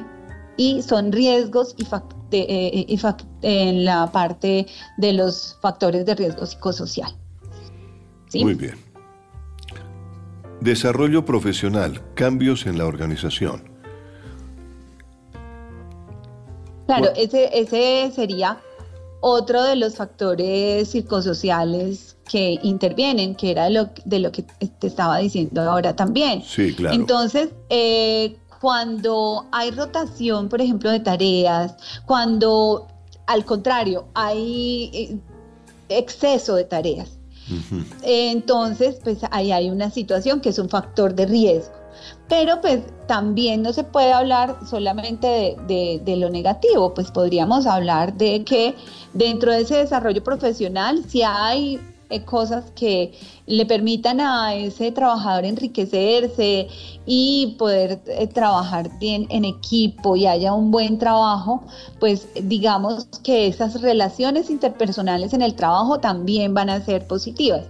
y 0.58 0.82
son 0.82 1.10
riesgos 1.10 1.74
y, 1.78 1.84
eh, 2.36 2.86
eh, 2.86 3.14
en 3.40 3.86
la 3.86 4.12
parte 4.12 4.66
de 4.98 5.12
los 5.14 5.56
factores 5.62 6.04
de 6.04 6.14
riesgo 6.14 6.44
psicosocial. 6.44 7.16
Muy 8.34 8.52
bien. 8.52 8.74
Desarrollo 10.60 11.24
profesional, 11.24 12.02
cambios 12.12 12.66
en 12.66 12.76
la 12.76 12.84
organización. 12.84 13.62
Claro, 16.88 17.08
ese, 17.16 17.48
ese 17.58 18.12
sería 18.14 18.60
otro 19.22 19.62
de 19.62 19.76
los 19.76 19.96
factores 19.96 20.90
psicosociales 20.90 22.15
que 22.28 22.58
intervienen, 22.62 23.34
que 23.34 23.50
era 23.50 23.64
de 23.64 23.70
lo, 23.70 23.90
de 24.04 24.18
lo 24.18 24.32
que 24.32 24.42
te 24.42 24.86
estaba 24.86 25.18
diciendo 25.18 25.62
ahora 25.62 25.94
también. 25.94 26.42
Sí, 26.42 26.74
claro. 26.74 26.94
Entonces, 26.94 27.50
eh, 27.70 28.36
cuando 28.60 29.46
hay 29.52 29.70
rotación, 29.70 30.48
por 30.48 30.60
ejemplo, 30.60 30.90
de 30.90 31.00
tareas, 31.00 31.74
cuando 32.04 32.88
al 33.26 33.44
contrario 33.44 34.06
hay 34.14 34.90
eh, 34.92 35.18
exceso 35.88 36.56
de 36.56 36.64
tareas, 36.64 37.16
entonces, 38.02 38.98
pues 39.04 39.18
ahí 39.30 39.52
hay 39.52 39.70
una 39.70 39.90
situación 39.90 40.40
que 40.40 40.48
es 40.48 40.58
un 40.58 40.68
factor 40.68 41.14
de 41.14 41.26
riesgo. 41.26 41.74
Pero 42.28 42.60
pues 42.60 42.80
también 43.06 43.62
no 43.62 43.72
se 43.72 43.84
puede 43.84 44.12
hablar 44.12 44.58
solamente 44.68 45.56
de, 45.66 46.16
lo 46.16 46.28
negativo, 46.28 46.92
pues 46.92 47.10
podríamos 47.10 47.66
hablar 47.66 48.14
de 48.16 48.44
que 48.44 48.74
dentro 49.14 49.52
de 49.52 49.60
ese 49.60 49.76
desarrollo 49.76 50.22
profesional, 50.22 51.04
si 51.08 51.22
hay 51.22 51.80
eh, 52.08 52.24
cosas 52.24 52.70
que 52.76 53.18
le 53.46 53.66
permitan 53.66 54.20
a 54.20 54.54
ese 54.54 54.92
trabajador 54.92 55.44
enriquecerse 55.44 56.68
y 57.04 57.56
poder 57.58 58.00
eh, 58.06 58.28
trabajar 58.28 58.96
bien 59.00 59.26
en 59.28 59.44
equipo 59.44 60.14
y 60.14 60.26
haya 60.26 60.52
un 60.52 60.70
buen 60.70 60.98
trabajo, 60.98 61.64
pues 61.98 62.28
digamos 62.40 63.06
que 63.24 63.48
esas 63.48 63.80
relaciones 63.82 64.50
interpersonales 64.50 65.32
en 65.32 65.42
el 65.42 65.56
trabajo 65.56 65.98
también 65.98 66.54
van 66.54 66.70
a 66.70 66.80
ser 66.80 67.08
positivas. 67.08 67.64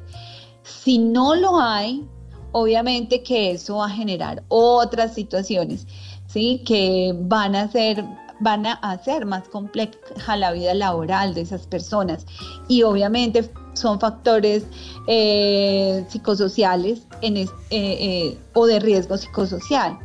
Si 0.63 0.99
no 0.99 1.35
lo 1.35 1.59
hay, 1.59 2.05
obviamente 2.53 3.23
que 3.23 3.53
eso 3.53 3.77
va 3.77 3.87
a 3.87 3.91
generar 3.91 4.43
otras 4.49 5.15
situaciones, 5.15 5.87
¿sí? 6.27 6.63
Que 6.67 7.15
van 7.17 7.57
a 7.57 7.71
ser 7.71 8.05
van 8.41 8.67
a 8.67 8.75
hacer 8.75 9.25
más 9.25 9.49
compleja 9.49 10.37
la 10.37 10.53
vida 10.53 10.75
laboral 10.75 11.33
de 11.33 11.41
esas 11.41 11.67
personas 11.67 12.27
y 12.69 12.83
obviamente 12.83 13.51
son 13.77 14.01
factores 14.01 14.65
eh, 15.07 16.05
psicosociales 16.09 17.03
eh, 17.23 17.47
eh, 17.71 18.39
o 18.55 18.67
de 18.67 18.81
riesgo 18.81 19.17
psicosocial. 19.17 19.99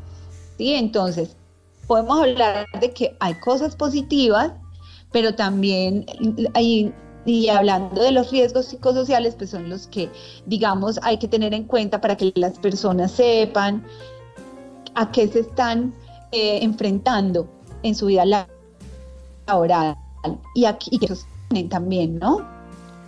¿sí? 0.57 0.73
Entonces, 0.73 1.35
podemos 1.87 2.21
hablar 2.21 2.65
de 2.79 2.91
que 2.91 3.15
hay 3.19 3.33
cosas 3.35 3.75
positivas, 3.75 4.51
pero 5.11 5.35
también 5.35 6.05
y 7.23 7.49
hablando 7.49 8.01
de 8.01 8.11
los 8.11 8.31
riesgos 8.31 8.65
psicosociales, 8.67 9.35
pues 9.35 9.51
son 9.51 9.69
los 9.69 9.87
que, 9.87 10.09
digamos, 10.45 10.99
hay 11.03 11.17
que 11.17 11.27
tener 11.27 11.53
en 11.53 11.65
cuenta 11.65 12.01
para 12.01 12.17
que 12.17 12.31
las 12.35 12.57
personas 12.59 13.11
sepan 13.11 13.85
a 14.95 15.11
qué 15.11 15.27
se 15.27 15.41
están 15.41 15.93
enfrentando 16.31 17.47
en 17.83 17.93
su 17.93 18.07
vida 18.07 18.25
laboral 19.45 19.95
y 20.55 20.65
aquí 20.65 20.99
y 21.53 21.63
también, 21.65 22.19
¿no? 22.19 22.50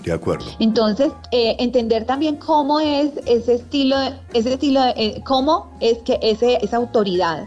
De 0.03 0.11
acuerdo. 0.11 0.45
Entonces, 0.59 1.11
eh, 1.31 1.55
entender 1.59 2.05
también 2.05 2.35
cómo 2.35 2.79
es 2.79 3.11
ese 3.25 3.55
estilo, 3.55 3.95
ese 4.33 4.53
estilo, 4.53 4.81
de, 4.81 4.93
eh, 4.97 5.21
cómo 5.25 5.71
es 5.79 5.99
que 5.99 6.19
esa 6.21 6.77
autoridad 6.77 7.45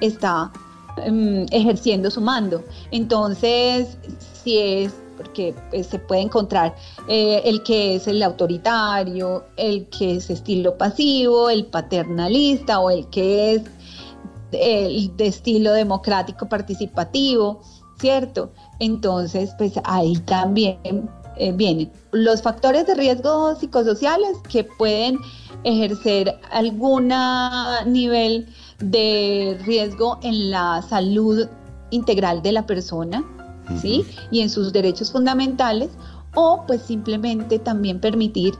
está 0.00 0.52
em, 0.98 1.46
ejerciendo 1.50 2.10
su 2.10 2.20
mando. 2.20 2.62
Entonces, 2.90 3.96
si 4.42 4.58
es 4.58 4.94
porque 5.16 5.54
pues, 5.70 5.86
se 5.86 5.98
puede 5.98 6.22
encontrar 6.22 6.74
eh, 7.08 7.40
el 7.44 7.62
que 7.62 7.94
es 7.94 8.06
el 8.06 8.22
autoritario, 8.22 9.44
el 9.56 9.86
que 9.86 10.16
es 10.16 10.28
estilo 10.28 10.76
pasivo, 10.76 11.48
el 11.48 11.66
paternalista 11.66 12.80
o 12.80 12.90
el 12.90 13.06
que 13.08 13.54
es 13.54 13.62
el 14.52 15.16
de 15.16 15.26
estilo 15.28 15.72
democrático 15.72 16.48
participativo, 16.48 17.62
¿cierto? 17.98 18.52
Entonces, 18.78 19.54
pues 19.58 19.72
ahí 19.84 20.16
también 20.18 21.08
eh, 21.36 21.52
vienen 21.52 21.90
los 22.12 22.42
factores 22.42 22.86
de 22.86 22.94
riesgo 22.94 23.54
psicosociales 23.56 24.36
que 24.48 24.64
pueden 24.64 25.18
ejercer 25.64 26.38
algún 26.50 27.12
nivel 27.86 28.46
de 28.78 29.58
riesgo 29.64 30.18
en 30.22 30.50
la 30.50 30.82
salud 30.82 31.46
integral 31.90 32.42
de 32.42 32.52
la 32.52 32.66
persona, 32.66 33.24
¿sí? 33.80 34.04
Y 34.30 34.40
en 34.40 34.50
sus 34.50 34.72
derechos 34.72 35.10
fundamentales, 35.12 35.90
o 36.34 36.64
pues 36.66 36.82
simplemente 36.82 37.58
también 37.58 38.00
permitir 38.00 38.54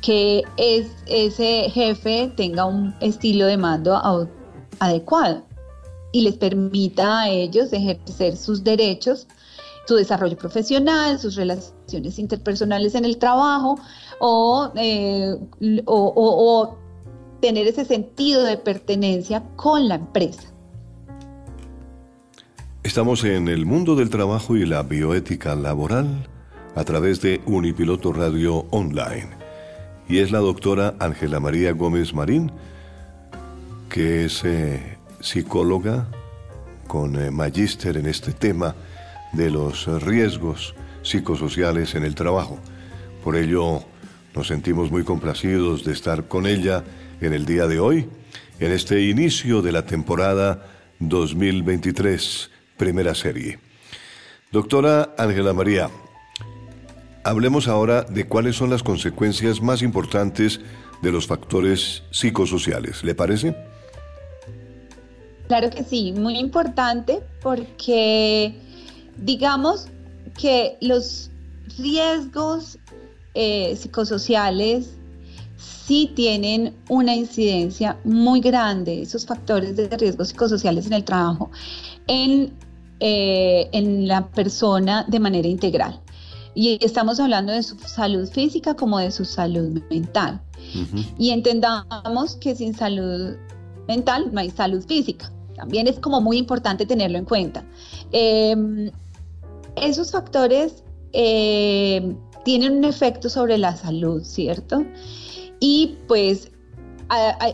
que 0.00 0.42
es, 0.56 0.86
ese 1.06 1.70
jefe 1.70 2.32
tenga 2.36 2.64
un 2.64 2.94
estilo 3.00 3.46
de 3.46 3.56
mando 3.56 4.00
adecuado 4.80 5.42
y 6.12 6.22
les 6.22 6.36
permita 6.36 7.22
a 7.22 7.28
ellos 7.28 7.72
ejercer 7.72 8.36
sus 8.36 8.64
derechos 8.64 9.26
su 9.88 9.96
desarrollo 9.96 10.36
profesional, 10.36 11.18
sus 11.18 11.34
relaciones 11.34 12.18
interpersonales 12.18 12.94
en 12.94 13.06
el 13.06 13.16
trabajo 13.16 13.80
eh, 14.76 15.34
o, 15.86 16.78
tener 17.40 17.66
ese 17.66 17.86
sentido 17.86 18.42
de 18.42 18.58
pertenencia 18.58 19.42
con 19.56 19.88
la 19.88 19.94
empresa. 19.94 20.52
Estamos 22.82 23.24
en 23.24 23.48
el 23.48 23.64
mundo 23.64 23.96
del 23.96 24.10
trabajo 24.10 24.56
y 24.56 24.66
la 24.66 24.82
bioética 24.82 25.54
laboral 25.54 26.28
a 26.74 26.84
través 26.84 27.22
de 27.22 27.40
Unipiloto 27.46 28.12
Radio 28.12 28.66
Online. 28.70 29.30
Y 30.06 30.18
es 30.18 30.32
la 30.32 30.40
doctora 30.40 30.96
Ángela 30.98 31.40
María 31.40 31.72
Gómez 31.72 32.12
Marín, 32.12 32.52
que 33.88 34.26
es 34.26 34.44
eh, 34.44 34.98
psicóloga 35.20 36.08
con 36.86 37.16
eh, 37.16 37.30
magíster 37.30 37.96
en 37.96 38.06
este 38.06 38.32
tema 38.32 38.74
de 39.32 39.50
los 39.50 39.86
riesgos 40.02 40.74
psicosociales 41.02 41.94
en 41.94 42.04
el 42.04 42.14
trabajo. 42.14 42.58
Por 43.22 43.36
ello, 43.36 43.82
Nos 44.34 44.46
sentimos 44.46 44.90
muy 44.90 45.02
complacidos 45.02 45.84
de 45.84 45.92
estar 45.92 46.28
con 46.28 46.46
ella 46.46 46.84
en 47.20 47.32
el 47.32 47.44
día 47.44 47.66
de 47.66 47.80
hoy, 47.80 48.08
en 48.60 48.70
este 48.70 49.02
inicio 49.02 49.62
de 49.62 49.72
la 49.72 49.84
temporada 49.84 50.64
2023, 51.00 52.50
primera 52.76 53.14
serie. 53.14 53.58
Doctora 54.52 55.14
Ángela 55.18 55.52
María, 55.54 55.90
hablemos 57.24 57.68
ahora 57.68 58.02
de 58.02 58.26
cuáles 58.26 58.56
son 58.56 58.70
las 58.70 58.82
consecuencias 58.82 59.60
más 59.60 59.82
importantes 59.82 60.60
de 61.02 61.10
los 61.10 61.26
factores 61.26 62.04
psicosociales. 62.10 63.02
¿Le 63.02 63.14
parece? 63.14 63.56
Claro 65.48 65.70
que 65.70 65.82
sí, 65.82 66.12
muy 66.12 66.38
importante 66.38 67.20
porque 67.40 68.54
digamos 69.18 69.88
que 70.38 70.76
los 70.80 71.30
riesgos 71.78 72.78
eh, 73.34 73.76
psicosociales 73.76 74.98
sí 75.56 76.12
tienen 76.14 76.76
una 76.88 77.14
incidencia 77.14 77.98
muy 78.04 78.40
grande, 78.40 79.02
esos 79.02 79.26
factores 79.26 79.76
de 79.76 79.88
riesgos 79.88 80.28
psicosociales 80.28 80.86
en 80.86 80.92
el 80.92 81.04
trabajo, 81.04 81.50
en, 82.06 82.52
eh, 83.00 83.68
en 83.72 84.06
la 84.06 84.28
persona 84.28 85.04
de 85.08 85.18
manera 85.18 85.48
integral. 85.48 86.00
Y 86.54 86.78
estamos 86.84 87.20
hablando 87.20 87.52
de 87.52 87.62
su 87.62 87.78
salud 87.78 88.28
física 88.28 88.74
como 88.74 88.98
de 88.98 89.10
su 89.10 89.24
salud 89.24 89.80
mental. 89.90 90.40
Y 91.16 91.30
entendamos 91.30 92.36
que 92.36 92.54
sin 92.54 92.74
salud 92.74 93.36
mental 93.86 94.28
no 94.32 94.40
hay 94.40 94.50
salud 94.50 94.84
física. 94.84 95.32
También 95.54 95.86
es 95.86 95.98
como 95.98 96.20
muy 96.20 96.36
importante 96.36 96.84
tenerlo 96.84 97.18
en 97.18 97.24
cuenta. 97.24 97.64
Em, 98.12 98.90
esos 99.82 100.12
factores 100.12 100.84
eh, 101.12 102.14
tienen 102.44 102.78
un 102.78 102.84
efecto 102.84 103.28
sobre 103.28 103.58
la 103.58 103.76
salud, 103.76 104.22
¿cierto? 104.22 104.84
Y 105.60 105.96
pues 106.06 106.50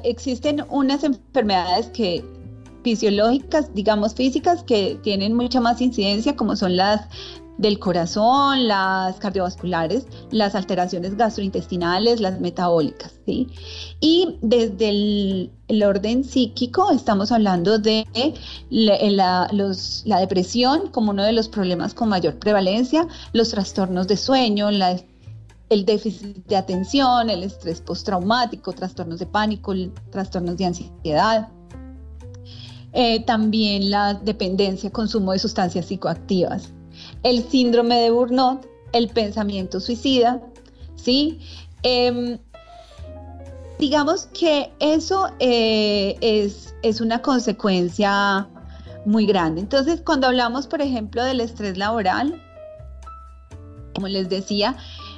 existen 0.02 0.64
unas 0.68 1.04
enfermedades 1.04 1.88
que 1.90 2.24
fisiológicas, 2.82 3.72
digamos 3.72 4.14
físicas, 4.14 4.62
que 4.62 4.98
tienen 5.02 5.34
mucha 5.34 5.60
más 5.60 5.80
incidencia, 5.80 6.36
como 6.36 6.54
son 6.54 6.76
las 6.76 7.08
del 7.58 7.78
corazón, 7.78 8.66
las 8.66 9.16
cardiovasculares, 9.16 10.06
las 10.30 10.54
alteraciones 10.54 11.16
gastrointestinales, 11.16 12.20
las 12.20 12.40
metabólicas, 12.40 13.20
¿sí? 13.26 13.48
Y 14.00 14.38
desde 14.42 14.88
el, 14.88 15.50
orden 15.84 16.24
psíquico 16.24 16.90
estamos 16.90 17.32
hablando 17.32 17.78
de 17.78 18.04
la, 18.70 19.48
la, 19.50 20.20
depresión 20.20 20.88
como 20.88 21.10
uno 21.10 21.24
de 21.24 21.32
los 21.32 21.48
problemas 21.48 21.94
con 21.94 22.08
mayor 22.08 22.38
prevalencia, 22.38 23.06
los 23.32 23.50
trastornos 23.50 24.06
de 24.06 24.16
sueño, 24.16 24.68
el 24.68 25.84
déficit 25.84 26.46
de 26.46 26.56
atención, 26.56 27.30
el 27.30 27.42
estrés 27.42 27.80
postraumático, 27.80 28.72
trastornos 28.72 29.18
de 29.18 29.26
pánico, 29.26 29.74
trastornos 30.10 30.56
de 30.56 30.66
ansiedad. 30.66 31.48
Eh, 32.92 33.24
también 33.24 33.90
la 33.90 34.14
dependencia, 34.14 34.90
consumo 34.90 35.32
de 35.32 35.40
sustancias 35.40 35.86
psicoactivas, 35.86 36.72
el 37.24 37.42
síndrome 37.48 37.96
de 37.96 38.10
Burnout, 38.10 38.66
el 38.92 39.08
pensamiento 39.08 39.80
suicida, 39.80 40.40
¿sí? 40.94 41.40
Em, 41.82 42.38
digamos 43.78 44.26
que 44.26 44.72
eso 44.78 45.28
eh, 45.40 46.16
es, 46.20 46.74
es 46.82 47.00
una 47.00 47.20
consecuencia 47.20 48.48
muy 49.04 49.26
grande. 49.26 49.60
Entonces, 49.60 50.00
cuando 50.00 50.28
hablamos, 50.28 50.66
por 50.66 50.80
ejemplo, 50.80 51.24
del 51.24 51.40
estrés 51.40 51.76
laboral, 51.76 52.40
como 53.94 54.08
les 54.08 54.28
decía, 54.28 54.76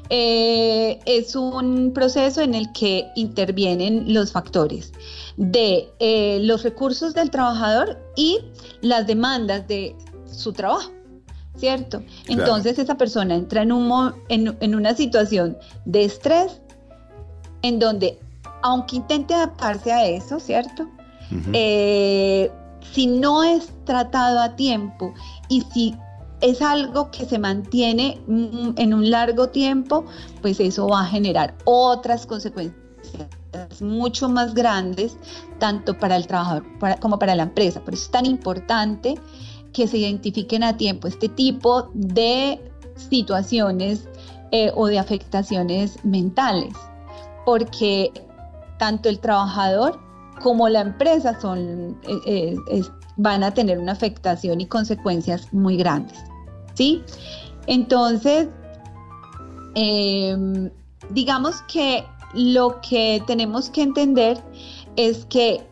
eh, 0.08 1.00
es 1.06 1.34
un 1.34 1.92
proceso 1.92 2.40
en 2.40 2.54
el 2.54 2.72
que 2.72 3.08
intervienen 3.16 4.12
los 4.14 4.30
factores 4.30 4.92
de 5.36 5.88
eh, 5.98 6.38
los 6.42 6.62
recursos 6.62 7.14
del 7.14 7.30
trabajador 7.30 7.98
y 8.14 8.38
las 8.82 9.06
demandas 9.06 9.66
de 9.66 9.96
su 10.30 10.52
trabajo. 10.52 10.92
¿Cierto? 11.56 12.02
Entonces 12.28 12.78
esa 12.78 12.96
persona 12.96 13.34
entra 13.34 13.62
en, 13.62 13.72
un, 13.72 14.14
en, 14.28 14.74
una 14.74 14.94
situación 14.94 15.56
de 15.86 16.04
estrés 16.04 16.60
en 17.62 17.78
donde, 17.78 18.18
aunque 18.62 18.96
intente 18.96 19.32
adaptarse 19.32 19.90
a 19.90 20.06
eso, 20.06 20.38
¿cierto? 20.38 20.86
Eh, 21.52 22.50
si 22.92 23.06
no 23.06 23.42
es 23.42 23.72
tratado 23.84 24.40
a 24.40 24.54
tiempo 24.54 25.12
y 25.48 25.62
si 25.72 25.96
es 26.40 26.60
algo 26.62 27.10
que 27.10 27.24
se 27.24 27.38
mantiene 27.38 28.20
mm, 28.26 28.72
en 28.76 28.94
un 28.94 29.10
largo 29.10 29.48
tiempo, 29.48 30.04
pues 30.42 30.60
eso 30.60 30.86
va 30.88 31.00
a 31.00 31.06
generar 31.06 31.54
otras 31.64 32.26
consecuencias 32.26 32.86
mucho 33.80 34.28
más 34.28 34.54
grandes, 34.54 35.16
tanto 35.58 35.98
para 35.98 36.16
el 36.16 36.26
trabajador 36.26 36.64
como 37.00 37.18
para 37.18 37.34
la 37.34 37.44
empresa. 37.44 37.80
Por 37.80 37.94
eso 37.94 38.04
es 38.04 38.10
tan 38.10 38.26
importante 38.26 39.14
que 39.76 39.86
se 39.86 39.98
identifiquen 39.98 40.62
a 40.62 40.74
tiempo 40.78 41.06
este 41.06 41.28
tipo 41.28 41.90
de 41.92 42.58
situaciones 42.94 44.08
eh, 44.50 44.72
o 44.74 44.86
de 44.86 44.98
afectaciones 44.98 46.02
mentales, 46.02 46.72
porque 47.44 48.10
tanto 48.78 49.10
el 49.10 49.18
trabajador 49.18 50.00
como 50.42 50.70
la 50.70 50.80
empresa 50.80 51.38
son, 51.38 52.00
eh, 52.26 52.56
eh, 52.70 52.82
van 53.18 53.44
a 53.44 53.52
tener 53.52 53.78
una 53.78 53.92
afectación 53.92 54.62
y 54.62 54.66
consecuencias 54.66 55.52
muy 55.52 55.76
grandes. 55.76 56.24
¿Sí? 56.72 57.02
Entonces, 57.66 58.48
em, 59.74 60.70
digamos 61.10 61.60
que 61.70 62.02
lo 62.32 62.80
que 62.80 63.22
tenemos 63.26 63.68
que 63.68 63.82
entender 63.82 64.42
es 64.96 65.26
que 65.26 65.66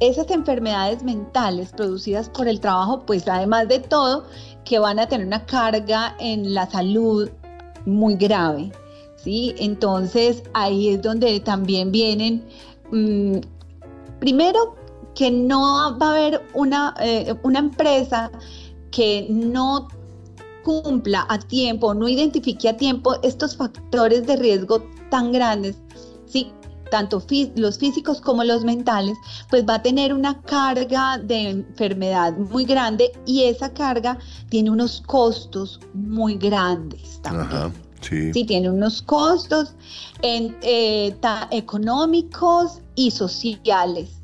esas 0.00 0.30
enfermedades 0.30 1.02
mentales 1.02 1.70
producidas 1.72 2.28
por 2.28 2.48
el 2.48 2.60
trabajo, 2.60 3.04
pues 3.04 3.26
además 3.28 3.68
de 3.68 3.80
todo, 3.80 4.24
que 4.64 4.78
van 4.78 4.98
a 4.98 5.08
tener 5.08 5.26
una 5.26 5.44
carga 5.46 6.14
en 6.20 6.54
la 6.54 6.70
salud 6.70 7.30
muy 7.86 8.14
grave, 8.16 8.70
¿sí? 9.16 9.54
Entonces 9.58 10.42
ahí 10.54 10.90
es 10.90 11.02
donde 11.02 11.40
también 11.40 11.90
vienen, 11.90 12.44
mm, 12.92 13.38
primero, 14.20 14.76
que 15.14 15.30
no 15.30 15.98
va 15.98 16.06
a 16.06 16.10
haber 16.10 16.42
una, 16.54 16.94
eh, 17.00 17.34
una 17.42 17.58
empresa 17.58 18.30
que 18.92 19.26
no 19.28 19.88
cumpla 20.62 21.26
a 21.28 21.38
tiempo, 21.38 21.94
no 21.94 22.08
identifique 22.08 22.68
a 22.68 22.76
tiempo 22.76 23.16
estos 23.22 23.56
factores 23.56 24.26
de 24.26 24.36
riesgo 24.36 24.82
tan 25.10 25.32
grandes, 25.32 25.78
¿sí? 26.26 26.52
Tanto 26.90 27.22
los 27.56 27.78
físicos 27.78 28.20
como 28.20 28.44
los 28.44 28.64
mentales, 28.64 29.16
pues 29.50 29.64
va 29.68 29.74
a 29.74 29.82
tener 29.82 30.12
una 30.12 30.40
carga 30.42 31.18
de 31.18 31.50
enfermedad 31.50 32.36
muy 32.36 32.64
grande 32.64 33.12
y 33.26 33.44
esa 33.44 33.72
carga 33.72 34.18
tiene 34.48 34.70
unos 34.70 35.02
costos 35.06 35.80
muy 35.94 36.36
grandes 36.36 37.20
también. 37.22 37.72
sí. 38.00 38.44
tiene 38.44 38.70
unos 38.70 39.02
costos 39.02 39.74
en, 40.22 40.56
eh, 40.62 41.14
económicos 41.50 42.80
y 42.94 43.10
sociales 43.10 44.18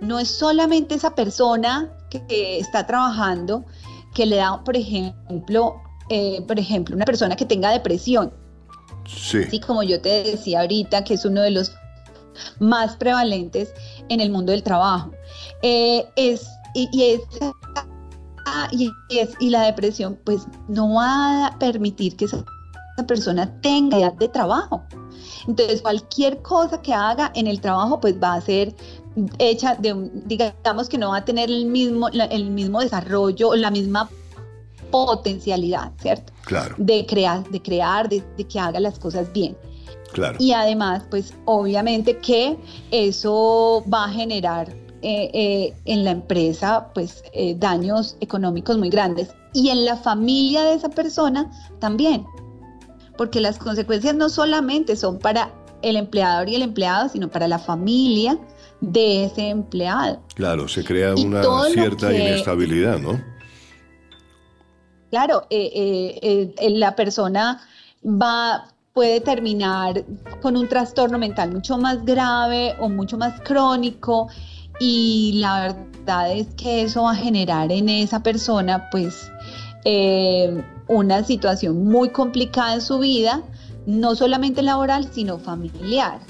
no 0.00 0.18
es 0.18 0.28
solamente 0.28 0.94
esa 0.94 1.14
persona 1.14 1.90
que, 2.10 2.58
está 2.58 2.86
trabajando 2.86 3.64
que 4.14 4.26
le 4.26 4.36
da, 4.36 4.62
por 4.64 4.76
ejemplo, 4.76 5.76
eh, 6.08 6.42
por 6.46 6.58
ejemplo, 6.58 6.96
una 6.96 7.04
persona 7.04 7.36
que 7.36 7.44
tenga 7.44 7.70
depresión. 7.70 8.32
Sí. 9.06 9.38
Así 9.46 9.60
como 9.60 9.82
yo 9.82 10.00
te 10.00 10.24
decía 10.24 10.60
ahorita, 10.60 11.04
que 11.04 11.14
es 11.14 11.24
uno 11.24 11.42
de 11.42 11.50
los 11.50 11.72
más 12.58 12.96
prevalentes 12.96 13.72
en 14.08 14.20
el 14.20 14.30
mundo 14.30 14.52
del 14.52 14.62
trabajo. 14.62 15.10
Eh, 15.62 16.06
es, 16.16 16.46
y, 16.74 16.88
y, 16.92 17.20
y, 18.72 19.18
es, 19.18 19.30
y 19.40 19.50
la 19.50 19.62
depresión, 19.62 20.18
pues 20.24 20.46
no 20.68 20.94
va 20.94 21.46
a 21.46 21.58
permitir 21.58 22.16
que 22.16 22.26
esa 22.26 22.44
persona 23.06 23.60
tenga 23.60 23.98
edad 23.98 24.14
de 24.14 24.28
trabajo. 24.28 24.82
Entonces, 25.46 25.82
cualquier 25.82 26.42
cosa 26.42 26.80
que 26.82 26.92
haga 26.92 27.30
en 27.34 27.46
el 27.46 27.60
trabajo, 27.60 28.00
pues 28.00 28.14
va 28.22 28.34
a 28.34 28.40
ser 28.40 28.74
hecha 29.38 29.74
de, 29.76 30.10
digamos 30.26 30.88
que 30.88 30.98
no 30.98 31.10
va 31.10 31.18
a 31.18 31.24
tener 31.24 31.50
el 31.50 31.66
mismo, 31.66 32.08
el 32.08 32.50
mismo 32.50 32.80
desarrollo, 32.80 33.54
la 33.54 33.70
misma 33.70 34.10
potencialidad, 34.90 35.92
¿cierto? 36.00 36.32
Claro. 36.44 36.74
De 36.78 37.06
crear, 37.06 37.48
de 37.50 37.60
crear, 37.60 38.08
de, 38.08 38.22
que 38.48 38.60
haga 38.60 38.80
las 38.80 38.98
cosas 38.98 39.32
bien. 39.32 39.56
Claro. 40.12 40.36
Y 40.40 40.52
además, 40.52 41.04
pues 41.10 41.34
obviamente 41.44 42.18
que 42.18 42.56
eso 42.90 43.84
va 43.92 44.04
a 44.04 44.08
generar 44.08 44.68
eh, 45.02 45.30
eh, 45.34 45.74
en 45.84 46.04
la 46.04 46.10
empresa, 46.10 46.88
pues 46.94 47.22
eh, 47.32 47.54
daños 47.58 48.16
económicos 48.20 48.78
muy 48.78 48.88
grandes. 48.88 49.28
Y 49.52 49.68
en 49.68 49.84
la 49.84 49.96
familia 49.96 50.64
de 50.64 50.74
esa 50.74 50.88
persona 50.88 51.50
también. 51.80 52.24
Porque 53.16 53.40
las 53.40 53.58
consecuencias 53.58 54.14
no 54.14 54.28
solamente 54.28 54.96
son 54.96 55.18
para 55.18 55.52
el 55.82 55.96
empleador 55.96 56.48
y 56.48 56.56
el 56.56 56.62
empleado, 56.62 57.08
sino 57.08 57.28
para 57.28 57.46
la 57.46 57.58
familia, 57.58 58.38
de 58.80 59.26
ese 59.26 59.48
empleado. 59.48 60.20
Claro, 60.34 60.66
se 60.66 60.82
crea 60.82 61.14
una 61.14 61.42
cierta 61.72 62.12
inestabilidad, 62.12 62.98
¿no? 62.98 63.22
Claro, 65.10 65.46
la 65.50 66.96
persona 66.96 67.60
va 68.04 68.68
puede 68.96 69.20
terminar 69.20 70.06
con 70.40 70.56
un 70.56 70.68
trastorno 70.68 71.18
mental 71.18 71.52
mucho 71.52 71.76
más 71.76 72.02
grave 72.06 72.74
o 72.80 72.88
mucho 72.88 73.18
más 73.18 73.38
crónico 73.42 74.28
y 74.80 75.32
la 75.34 75.60
verdad 75.60 76.32
es 76.32 76.46
que 76.56 76.80
eso 76.80 77.02
va 77.02 77.10
a 77.10 77.14
generar 77.14 77.70
en 77.70 77.90
esa 77.90 78.22
persona 78.22 78.88
pues 78.90 79.30
eh, 79.84 80.64
una 80.88 81.22
situación 81.24 81.84
muy 81.84 82.08
complicada 82.08 82.72
en 82.72 82.80
su 82.80 82.98
vida, 82.98 83.42
no 83.84 84.14
solamente 84.14 84.62
laboral, 84.62 85.06
sino 85.12 85.38
familiar 85.38 86.20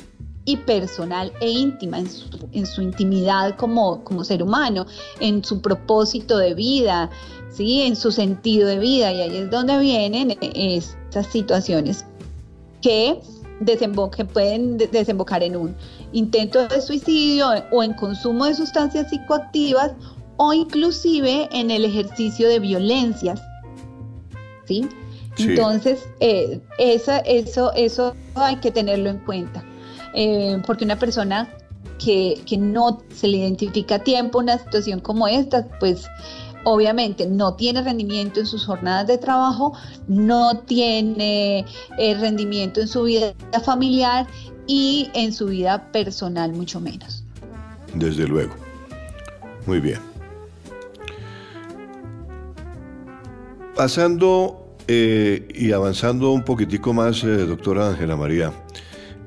y 0.45 0.57
personal 0.57 1.33
e 1.41 1.49
íntima, 1.49 2.01
en 2.01 2.67
su, 2.67 2.83
intimidad 2.83 3.55
como, 3.55 4.03
como, 4.03 4.25
ser 4.25 4.43
humano, 4.43 4.87
en 5.21 5.45
su 5.45 5.61
propósito 5.61 6.37
de 6.37 6.55
vida, 6.55 7.11
¿sí? 7.49 7.83
en 7.83 7.95
su 7.95 8.11
sentido 8.11 8.67
de 8.67 8.81
vida. 8.81 9.13
Y 9.13 9.21
ahí 9.21 9.37
es 9.37 9.51
donde 9.51 9.79
vienen 9.79 10.37
estas 10.41 11.27
situaciones 11.29 12.05
que 12.87 14.25
pueden 14.25 14.77
desembocar 14.77 15.43
en 15.43 15.57
un 15.57 15.75
intento 16.13 16.69
de 16.69 16.81
suicidio 16.81 17.49
o 17.73 17.83
en 17.83 17.93
consumo 17.95 18.45
de 18.45 18.55
sustancias 18.55 19.09
psicoactivas 19.11 19.93
o 20.37 20.53
inclusive 20.53 21.49
en 21.51 21.71
el 21.71 21.85
ejercicio 21.85 22.49
de 22.49 22.61
violencias. 22.61 23.41
¿sí? 24.67 24.89
Entonces, 25.39 26.07
eh, 26.21 26.61
eso, 26.79 27.73
eso 27.75 28.15
hay 28.35 28.57
que 28.57 28.71
tenerlo 28.71 29.11
en 29.11 29.19
cuenta. 29.19 29.65
Eh, 30.15 30.63
porque 30.67 30.85
una 30.85 30.99
persona 30.99 31.49
que, 31.99 32.41
que, 32.47 32.57
no 32.57 33.03
se 33.15 33.29
le 33.29 33.39
identifica 33.39 33.97
a 33.97 33.99
tiempo 33.99 34.39
una 34.39 34.59
situación 34.59 35.01
como 35.01 35.29
esta, 35.29 35.67
pues 35.79 36.07
obviamente 36.69 37.29
no 37.29 37.55
tiene 37.55 37.81
rendimiento 37.81 38.41
en 38.41 38.47
sus 38.47 38.67
jornadas 38.67 39.07
de 39.07 39.19
trabajo, 39.19 39.73
no 40.09 40.59
tiene 40.59 41.65
eh, 41.97 42.15
rendimiento 42.19 42.81
en 42.81 42.89
su 42.89 43.05
vida 43.05 43.35
familiar 43.65 44.27
y 44.67 45.09
en 45.15 45.33
su 45.33 45.47
vida 45.47 45.93
personal 45.93 46.53
mucho 46.53 46.81
menos. 46.81 47.23
Desde 47.95 48.27
luego. 48.27 48.53
Muy 49.65 49.79
bien. 49.79 50.01
Pasando 53.77 54.75
eh, 54.89 55.47
y 55.55 55.71
avanzando 55.71 56.33
un 56.33 56.43
poquitico 56.43 56.93
más, 56.93 57.23
eh, 57.23 57.47
doctora 57.47 57.91
Ángela 57.91 58.17
María, 58.17 58.53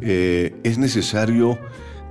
es 0.01 0.77
necesario 0.77 1.57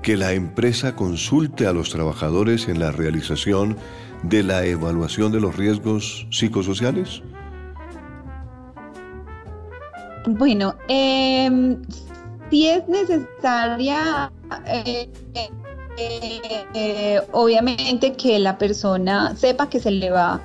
que 0.03 0.17
la 0.17 0.33
empresa 0.33 0.95
consulte 0.95 1.67
a 1.67 1.73
los 1.73 1.91
trabajadores 1.91 2.69
en 2.69 2.81
la 2.81 2.93
realización 2.93 3.77
de 4.23 4.43
la 4.43 4.65
evaluación 4.65 5.33
de 5.33 5.41
los 5.41 5.57
riesgos 5.57 6.27
psicosociales? 6.31 7.23
Bueno, 10.27 10.75
eh, 10.89 11.77
si 12.51 12.67
es 12.67 12.87
necesaria, 12.89 14.31
eh, 14.67 15.09
eh, 15.99 17.21
obviamente 17.33 18.13
que 18.13 18.39
la 18.39 18.57
persona 18.57 19.35
sepa 19.37 19.69
que 19.69 19.81
se 19.81 19.91
le 19.91 20.11
va 20.11 20.41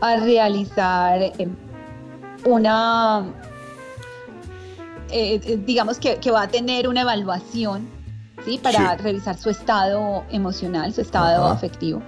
a 0.00 0.16
realizar 0.16 1.20
em, 1.38 1.54
una, 2.44 3.24
eh, 5.10 5.60
digamos 5.64 5.98
que, 5.98 6.16
que 6.16 6.30
va 6.30 6.42
a 6.42 6.48
tener 6.48 6.88
una 6.88 7.02
evaluación 7.02 7.88
¿sí? 8.44 8.58
Para 8.62 8.96
revisar 8.96 9.36
su 9.36 9.50
estado 9.50 10.24
emocional, 10.30 10.92
su 10.92 11.00
estado 11.00 11.46
afectivo. 11.46 12.02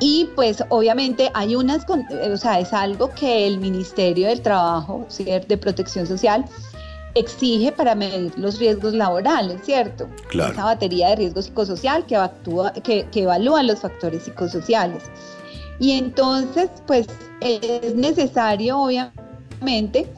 Y 0.00 0.28
pues 0.34 0.62
obviamente 0.68 1.30
hay 1.34 1.56
unas, 1.56 1.86
o 1.88 2.36
sea, 2.36 2.60
es 2.60 2.72
algo 2.72 3.10
que 3.10 3.46
el 3.46 3.58
Ministerio 3.58 4.28
del 4.28 4.40
Trabajo, 4.40 5.06
de 5.18 5.56
Protección 5.56 6.06
Social, 6.06 6.44
exige 7.14 7.70
para 7.70 7.94
medir 7.94 8.32
los 8.36 8.58
riesgos 8.58 8.92
laborales, 8.92 9.60
¿cierto? 9.64 10.08
Claro. 10.28 10.52
Esa 10.52 10.64
batería 10.64 11.10
de 11.10 11.16
riesgo 11.16 11.42
psicosocial 11.42 12.04
que, 12.06 12.16
actúa, 12.16 12.72
que, 12.72 13.06
que 13.10 13.22
evalúa 13.22 13.62
los 13.62 13.80
factores 13.80 14.24
psicosociales. 14.24 15.04
Y 15.78 15.92
entonces, 15.92 16.70
pues 16.86 17.06
es 17.40 17.94
necesario, 17.94 18.78
obviamente, 18.78 20.08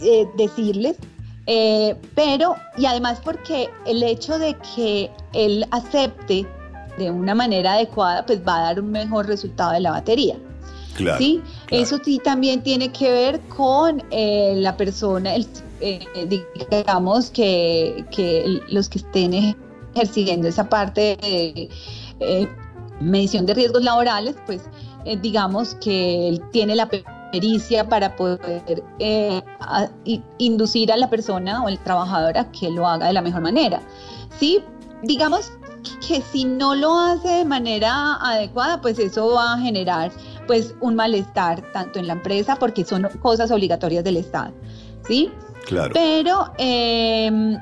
eh, 0.00 0.28
decirles 0.36 0.96
eh, 1.46 1.94
pero, 2.14 2.56
y 2.76 2.86
además 2.86 3.20
porque 3.22 3.70
el 3.86 4.02
hecho 4.02 4.38
de 4.38 4.56
que 4.74 5.10
él 5.32 5.64
acepte 5.70 6.46
de 6.98 7.10
una 7.10 7.34
manera 7.34 7.74
adecuada, 7.74 8.26
pues 8.26 8.40
va 8.46 8.58
a 8.58 8.62
dar 8.62 8.80
un 8.80 8.90
mejor 8.90 9.26
resultado 9.26 9.72
de 9.72 9.80
la 9.80 9.92
batería. 9.92 10.36
Claro, 10.94 11.18
¿sí? 11.18 11.42
Eso 11.70 11.98
sí 12.02 12.18
también 12.24 12.62
tiene 12.62 12.90
que 12.90 13.10
ver 13.10 13.40
con 13.48 14.02
eh, 14.10 14.54
la 14.56 14.76
persona, 14.76 15.34
el, 15.34 15.46
eh, 15.80 16.00
digamos 16.70 17.30
que, 17.30 18.04
que, 18.10 18.62
los 18.68 18.88
que 18.88 18.98
estén 18.98 19.54
ejerciendo 19.94 20.48
esa 20.48 20.68
parte 20.68 21.18
de 21.20 21.68
medición 22.98 23.44
de 23.44 23.52
riesgos 23.52 23.84
laborales, 23.84 24.36
pues 24.46 24.62
digamos 25.20 25.74
que 25.76 26.30
él 26.30 26.42
tiene 26.50 26.74
la 26.74 26.88
pericia 27.30 27.88
para 27.88 28.14
poder 28.16 28.82
eh, 28.98 29.42
inducir 30.38 30.92
a 30.92 30.96
la 30.96 31.08
persona 31.10 31.62
o 31.62 31.68
el 31.68 31.78
trabajador 31.78 32.38
a 32.38 32.50
que 32.52 32.70
lo 32.70 32.86
haga 32.86 33.06
de 33.06 33.12
la 33.12 33.22
mejor 33.22 33.42
manera. 33.42 33.80
Sí, 34.38 34.62
digamos 35.02 35.52
que 36.06 36.20
si 36.20 36.44
no 36.44 36.74
lo 36.74 36.98
hace 36.98 37.28
de 37.28 37.44
manera 37.44 38.16
adecuada, 38.16 38.80
pues 38.80 38.98
eso 38.98 39.34
va 39.34 39.54
a 39.54 39.58
generar 39.58 40.10
pues 40.46 40.74
un 40.80 40.94
malestar 40.94 41.60
tanto 41.72 41.98
en 41.98 42.06
la 42.06 42.14
empresa 42.14 42.56
porque 42.56 42.84
son 42.84 43.08
cosas 43.20 43.50
obligatorias 43.50 44.04
del 44.04 44.16
Estado, 44.16 44.52
¿sí? 45.06 45.30
Claro. 45.66 45.90
Pero, 45.92 46.52
em, 46.58 47.58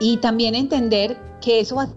y 0.00 0.16
también 0.16 0.54
entender 0.54 1.16
que 1.40 1.60
eso 1.60 1.76
va 1.76 1.84
a 1.84 1.88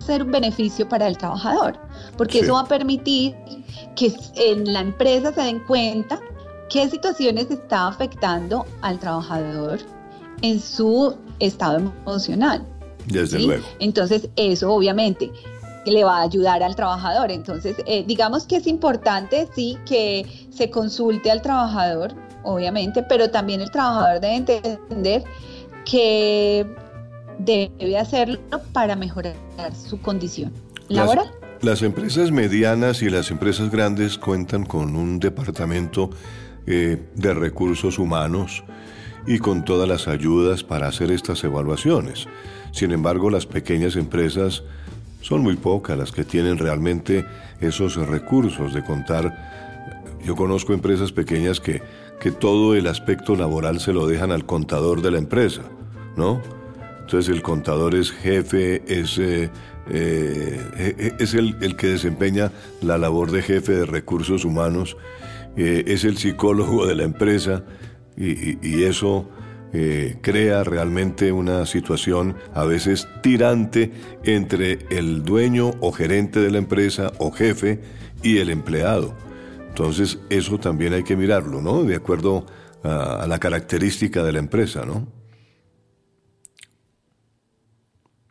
ser 0.00 0.22
un 0.22 0.30
beneficio 0.30 0.88
para 0.88 1.08
el 1.08 1.18
trabajador, 1.18 1.78
porque 2.16 2.40
eso 2.40 2.54
va 2.54 2.60
a 2.60 2.66
permitir 2.66 3.34
que 3.96 4.12
en 4.36 4.72
la 4.72 4.80
empresa 4.80 5.32
se 5.32 5.42
den 5.42 5.60
cuenta 5.60 6.20
qué 6.68 6.88
situaciones 6.88 7.50
está 7.50 7.88
afectando 7.88 8.66
al 8.80 8.98
trabajador 8.98 9.80
en 10.42 10.60
su 10.60 11.16
estado 11.38 11.92
emocional. 12.06 12.66
Desde 13.06 13.38
luego. 13.38 13.64
Entonces, 13.80 14.28
eso 14.36 14.72
obviamente 14.72 15.30
le 15.86 16.04
va 16.04 16.18
a 16.18 16.22
ayudar 16.22 16.62
al 16.62 16.76
trabajador. 16.76 17.30
Entonces, 17.30 17.76
eh, 17.86 18.04
digamos 18.06 18.44
que 18.44 18.56
es 18.56 18.66
importante, 18.66 19.48
sí, 19.54 19.76
que 19.86 20.26
se 20.50 20.70
consulte 20.70 21.30
al 21.30 21.42
trabajador, 21.42 22.14
obviamente, 22.44 23.02
pero 23.02 23.30
también 23.30 23.60
el 23.60 23.70
trabajador 23.70 24.20
debe 24.20 24.36
entender 24.36 25.24
que 25.84 26.66
debe 27.38 27.98
hacerlo 27.98 28.38
para 28.72 28.94
mejorar 28.94 29.34
su 29.74 30.00
condición 30.00 30.52
laboral. 30.88 31.30
Las 31.62 31.82
empresas 31.82 32.32
medianas 32.32 33.02
y 33.02 33.08
las 33.08 33.30
empresas 33.30 33.70
grandes 33.70 34.18
cuentan 34.18 34.66
con 34.66 34.96
un 34.96 35.20
departamento 35.20 36.10
eh, 36.66 37.00
de 37.14 37.34
recursos 37.34 38.00
humanos 38.00 38.64
y 39.28 39.38
con 39.38 39.64
todas 39.64 39.88
las 39.88 40.08
ayudas 40.08 40.64
para 40.64 40.88
hacer 40.88 41.12
estas 41.12 41.44
evaluaciones. 41.44 42.26
Sin 42.72 42.90
embargo, 42.90 43.30
las 43.30 43.46
pequeñas 43.46 43.94
empresas 43.94 44.64
son 45.20 45.42
muy 45.42 45.54
pocas 45.54 45.96
las 45.96 46.10
que 46.10 46.24
tienen 46.24 46.58
realmente 46.58 47.24
esos 47.60 47.94
recursos 47.94 48.74
de 48.74 48.82
contar. 48.82 50.18
Yo 50.24 50.34
conozco 50.34 50.72
empresas 50.72 51.12
pequeñas 51.12 51.60
que, 51.60 51.80
que 52.20 52.32
todo 52.32 52.74
el 52.74 52.88
aspecto 52.88 53.36
laboral 53.36 53.78
se 53.78 53.92
lo 53.92 54.08
dejan 54.08 54.32
al 54.32 54.46
contador 54.46 55.00
de 55.00 55.12
la 55.12 55.18
empresa, 55.18 55.62
¿no? 56.16 56.42
Entonces 57.02 57.32
el 57.32 57.42
contador 57.42 57.94
es 57.94 58.10
jefe, 58.10 58.82
es 58.86 59.16
eh, 59.18 59.50
eh, 59.90 61.14
es 61.18 61.34
el, 61.34 61.76
que 61.76 61.88
desempeña 61.88 62.52
la 62.80 62.98
labor 62.98 63.30
de 63.30 63.42
jefe 63.42 63.72
de 63.72 63.86
recursos 63.86 64.44
humanos, 64.44 64.96
eh, 65.56 65.84
es 65.86 66.04
el 66.04 66.16
psicólogo 66.16 66.86
de 66.86 66.94
la 66.94 67.02
empresa 67.02 67.64
y, 68.16 68.82
eso 68.84 69.28
eh, 69.72 70.18
crea 70.20 70.64
realmente 70.64 71.32
una 71.32 71.66
situación 71.66 72.36
a 72.54 72.64
veces 72.64 73.08
tirante 73.22 73.90
entre 74.22 74.78
el 74.90 75.24
dueño 75.24 75.72
o 75.80 75.92
gerente 75.92 76.40
de 76.40 76.50
la 76.50 76.58
empresa 76.58 77.12
o 77.18 77.32
jefe 77.32 77.80
y 78.22 78.38
el 78.38 78.50
empleado. 78.50 79.14
Entonces 79.68 80.18
eso 80.28 80.58
también 80.58 80.92
hay 80.92 81.04
que 81.04 81.16
mirarlo, 81.16 81.62
¿no? 81.62 81.84
De 81.84 81.96
acuerdo 81.96 82.44
a, 82.82 83.22
a 83.22 83.26
la 83.26 83.38
característica 83.38 84.22
de 84.22 84.32
la 84.32 84.38
empresa, 84.38 84.84
¿no? 84.84 85.21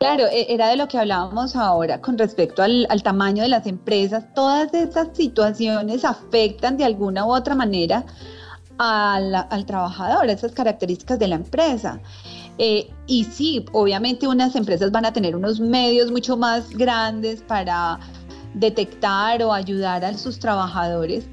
Claro, 0.02 0.26
e, 0.26 0.52
era 0.52 0.66
de 0.66 0.76
lo 0.76 0.88
que 0.88 0.98
hablábamos 0.98 1.54
ahora 1.54 2.00
con 2.00 2.18
respecto 2.18 2.60
al, 2.60 3.02
tamaño 3.04 3.44
de 3.44 3.48
las 3.48 3.68
empresas. 3.68 4.24
Todas 4.34 4.74
estas 4.74 5.16
situaciones 5.16 6.04
afectan 6.04 6.76
de 6.76 6.84
alguna 6.84 7.24
u 7.24 7.32
otra 7.32 7.54
manera 7.54 8.04
al, 8.78 9.64
trabajador, 9.64 10.28
esas 10.28 10.50
características 10.50 11.20
de 11.20 11.28
la 11.28 11.36
empresa. 11.36 12.00
Eh, 12.58 12.90
y 13.06 13.22
sí, 13.22 13.64
obviamente 13.70 14.26
unas 14.26 14.56
empresas 14.56 14.90
van 14.90 15.04
a 15.04 15.12
tener 15.12 15.36
unos 15.36 15.60
medios 15.60 16.10
mucho 16.10 16.36
más 16.36 16.70
grandes 16.70 17.40
para 17.40 18.00
detectar 18.54 19.40
o 19.44 19.52
ayudar 19.52 20.04
a 20.04 20.18
sus 20.18 20.40
trabajadores, 20.40 21.28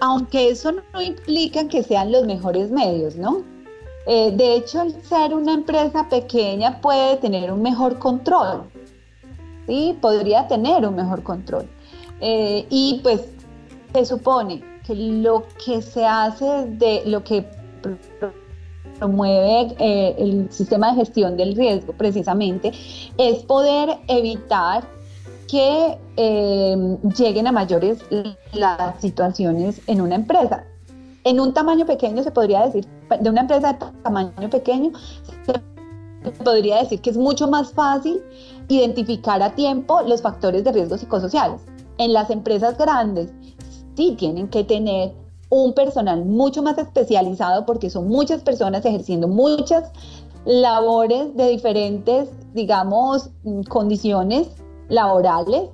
aunque 0.00 0.50
eso 0.50 0.72
no 0.92 1.00
implica 1.00 1.68
que 1.68 1.82
sean 1.82 2.12
los 2.12 2.26
mejores 2.26 2.70
medios, 2.70 3.16
¿no? 3.16 3.53
Eh, 4.06 4.32
de 4.32 4.56
hecho, 4.56 4.82
el 4.82 5.02
ser 5.02 5.34
una 5.34 5.54
empresa 5.54 6.08
pequeña 6.08 6.80
puede 6.80 7.16
tener 7.16 7.50
un 7.50 7.62
mejor 7.62 7.98
control, 7.98 8.64
¿sí? 9.66 9.96
Podría 10.00 10.46
tener 10.46 10.86
un 10.86 10.94
mejor 10.94 11.22
control. 11.22 11.66
Eh, 12.20 12.66
y 12.68 13.00
pues 13.02 13.22
se 13.92 14.04
supone 14.04 14.62
que 14.86 14.94
lo 14.94 15.44
que 15.64 15.80
se 15.80 16.04
hace 16.04 16.66
de 16.66 17.02
lo 17.06 17.24
que 17.24 17.46
promueve 18.98 19.74
eh, 19.78 20.14
el 20.18 20.50
sistema 20.50 20.90
de 20.90 20.96
gestión 20.96 21.36
del 21.36 21.56
riesgo 21.56 21.94
precisamente 21.94 22.72
es 23.16 23.42
poder 23.44 23.98
evitar 24.08 24.84
que 25.48 25.98
lleguen 27.16 27.46
a 27.46 27.52
mayores 27.52 27.98
las 28.52 29.00
situaciones 29.00 29.80
en 29.86 30.00
una 30.00 30.16
empresa. 30.16 30.64
En 31.22 31.38
un 31.38 31.54
tamaño 31.54 31.86
pequeño 31.86 32.22
se 32.22 32.30
podría 32.30 32.66
decir, 32.66 32.86
de 33.20 33.30
una 33.30 33.42
empresa 33.42 33.72
de 33.72 33.78
tamaño 34.02 34.50
pequeño, 34.50 34.92
se 35.46 36.30
podría 36.42 36.78
decir 36.78 37.00
que 37.00 37.10
es 37.10 37.16
mucho 37.16 37.48
más 37.48 37.72
fácil 37.72 38.22
identificar 38.68 39.42
a 39.42 39.54
tiempo 39.54 40.00
los 40.02 40.22
factores 40.22 40.64
de 40.64 40.72
riesgo 40.72 40.96
psicosociales. 40.96 41.60
En 41.98 42.12
las 42.12 42.30
empresas 42.30 42.76
grandes 42.78 43.32
sí 43.96 44.14
tienen 44.18 44.48
que 44.48 44.64
tener 44.64 45.12
un 45.50 45.72
personal 45.74 46.24
mucho 46.24 46.62
más 46.62 46.78
especializado 46.78 47.64
porque 47.66 47.90
son 47.90 48.08
muchas 48.08 48.42
personas 48.42 48.84
ejerciendo 48.84 49.28
muchas 49.28 49.92
labores 50.44 51.34
de 51.36 51.48
diferentes, 51.48 52.30
digamos, 52.52 53.30
condiciones 53.68 54.48
laborales, 54.88 55.70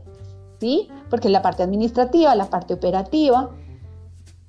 ¿sí? 0.61 0.89
Porque 1.09 1.29
la 1.29 1.43
parte 1.43 1.63
administrativa, 1.63 2.35
la 2.35 2.51
parte 2.51 2.75
operativa. 2.75 3.51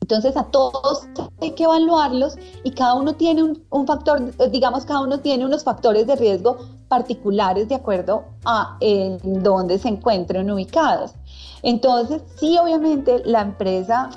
Entonces 0.01 0.35
a 0.35 0.43
todos 0.45 1.07
hay 1.39 1.51
que 1.51 1.63
evaluarlos 1.63 2.35
y 2.63 2.71
cada 2.71 2.95
uno 2.95 3.13
tiene 3.13 3.43
un, 3.43 3.87
factor, 3.87 4.35
digamos, 4.49 4.83
cada 4.83 5.01
uno 5.01 5.19
tiene 5.19 5.45
unos 5.45 5.63
factores 5.63 6.07
de 6.07 6.15
riesgo 6.15 6.57
particulares 6.87 7.69
de 7.69 7.75
acuerdo 7.75 8.25
a 8.43 8.77
en 8.81 9.19
dónde 9.43 9.77
se 9.77 9.89
encuentren 9.89 10.49
ubicados. 10.51 11.13
Entonces, 11.61 12.23
sí, 12.35 12.57
obviamente 12.57 13.21
la 13.25 13.41
empresa 13.41 14.09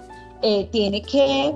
eh, 0.42 0.68
tiene 0.72 1.02
que 1.02 1.54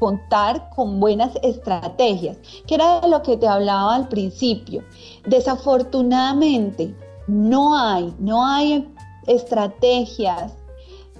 contar 0.00 0.70
con 0.74 0.98
buenas 0.98 1.32
estrategias, 1.42 2.38
que 2.66 2.74
era 2.74 3.00
de 3.00 3.08
lo 3.08 3.22
que 3.22 3.36
te 3.36 3.46
hablaba 3.46 3.94
al 3.94 4.08
principio. 4.08 4.82
Desafortunadamente, 5.26 6.94
no 7.26 7.76
hay, 7.76 8.14
no 8.18 8.44
hay 8.44 8.88
estrategias 9.26 10.54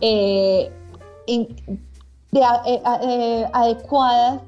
eh, 0.00 0.72
eh, 2.40 3.46
adecuadas 3.52 4.40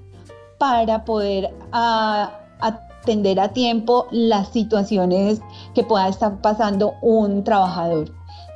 para 0.59 1.05
poder 1.05 1.55
atender 1.72 3.40
a 3.40 3.48
tiempo 3.53 4.07
las 4.11 4.48
situaciones 4.48 5.40
que 5.74 5.85
pueda 5.85 6.09
estar 6.09 6.40
pasando 6.40 6.94
un 7.03 7.44
trabajador. 7.44 8.11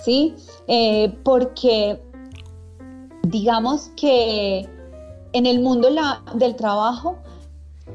¿Sí? 0.04 0.34
porque 1.22 2.02
digamos 3.22 3.90
que 3.96 4.68
en 5.32 5.46
el 5.46 5.60
mundo 5.60 5.88
del 6.34 6.56
trabajo 6.56 7.16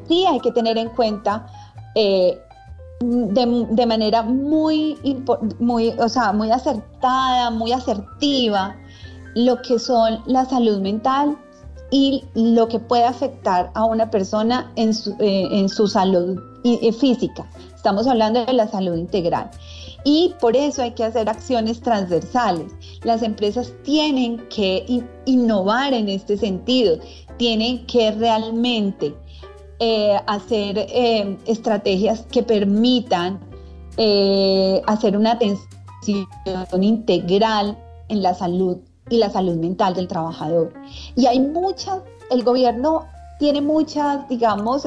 sí 0.08 0.26
hay 0.26 0.40
que 0.40 0.52
tener 0.52 0.78
en 0.78 0.90
cuenta 0.90 1.48
eh, 1.96 2.40
de, 3.00 3.86
manera 3.86 4.24
muy, 4.24 4.98
muy, 5.60 5.90
o 6.00 6.10
sea, 6.10 6.34
muy 6.34 6.50
acertada, 6.52 7.52
muy 7.52 7.72
asertiva, 7.72 8.76
lo 9.38 9.62
que 9.62 9.78
son 9.78 10.24
la 10.26 10.46
salud 10.46 10.80
mental 10.80 11.38
y 11.92 12.24
lo 12.34 12.68
que 12.68 12.80
puede 12.80 13.04
afectar 13.04 13.70
a 13.76 13.86
una 13.86 14.10
persona 14.10 14.72
en 14.76 14.96
su, 14.96 15.16
eh, 15.20 15.68
salud 15.70 16.42
eh, 16.64 16.92
física. 16.92 17.48
Estamos 17.76 18.08
hablando 18.08 18.44
de 18.44 18.54
la 18.54 18.68
salud 18.68 18.98
integral. 18.98 19.52
Y 20.04 20.34
por 20.42 20.56
eso 20.56 20.82
hay 20.82 20.92
que 20.92 21.04
hacer 21.04 21.30
acciones 21.30 21.82
transversales. 21.82 22.72
Las 23.04 23.22
empresas 23.22 23.74
tienen 23.84 24.40
que 24.50 25.04
innovar 25.26 25.94
en 25.94 26.10
este 26.10 26.36
sentido, 26.36 26.98
tienen 27.38 27.86
que 27.86 28.12
realmente 28.14 29.14
eh, 29.78 30.20
hacer 30.26 30.88
estrategias 31.46 32.26
que 32.32 32.42
permitan 32.42 33.40
hacer 34.88 35.16
una 35.16 35.34
atención 35.34 36.28
integral 36.82 37.78
en 38.10 38.24
la 38.24 38.34
salud 38.34 38.78
y 39.10 39.18
la 39.18 39.30
salud 39.30 39.56
mental 39.56 39.94
del 39.94 40.08
trabajador. 40.08 40.74
Y 41.16 41.26
hay 41.26 41.40
muchas, 41.40 42.02
el 42.30 42.44
gobierno 42.44 43.06
tiene 43.40 43.62
muchas, 43.62 44.28
digamos, 44.30 44.86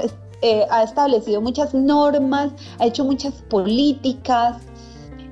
ha 0.70 0.82
establecido 0.82 1.40
muchas 1.40 1.74
normas, 1.74 2.52
ha 2.78 2.86
hecho 2.86 3.04
muchas 3.04 3.34
políticas, 3.48 4.56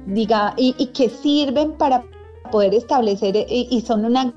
diga, 0.07 0.55
y, 0.57 0.73
que 0.87 1.09
sirven 1.09 1.73
para 1.73 2.05
poder 2.51 2.75
establecer, 2.75 3.37
y, 3.37 3.69
y 3.71 3.81
son 3.81 4.05
una 4.05 4.33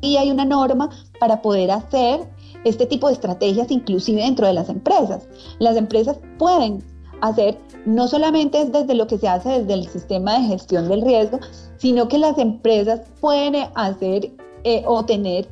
y 0.00 0.16
hay 0.16 0.30
una 0.30 0.44
norma 0.44 0.90
para 1.18 1.42
poder 1.42 1.70
hacer 1.70 2.20
este 2.64 2.86
tipo 2.86 3.08
de 3.08 3.14
estrategias 3.14 3.70
inclusive 3.70 4.22
dentro 4.22 4.46
de 4.46 4.52
las 4.52 4.68
empresas. 4.68 5.26
Las 5.58 5.76
empresas 5.76 6.18
pueden 6.38 6.82
hacer 7.20 7.58
no 7.86 8.08
solamente 8.08 8.64
desde 8.64 8.94
lo 8.94 9.06
que 9.06 9.18
se 9.18 9.28
hace 9.28 9.60
desde 9.60 9.74
el 9.74 9.88
sistema 9.88 10.38
de 10.38 10.46
gestión 10.46 10.88
del 10.88 11.02
riesgo, 11.02 11.38
sino 11.76 12.08
que 12.08 12.18
las 12.18 12.38
empresas 12.38 13.02
pueden 13.20 13.68
hacer 13.74 14.30
eh, 14.64 14.82
o 14.86 15.04
tener 15.04 15.48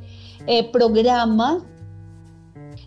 eh, 0.46 0.70
programas 0.70 1.62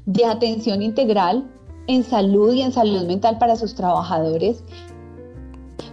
de 0.05 0.25
atención 0.25 0.81
integral 0.81 1.49
en 1.87 2.03
salud 2.03 2.53
y 2.53 2.61
en 2.61 2.71
salud 2.71 3.03
mental 3.05 3.37
para 3.37 3.55
sus 3.55 3.75
trabajadores 3.75 4.63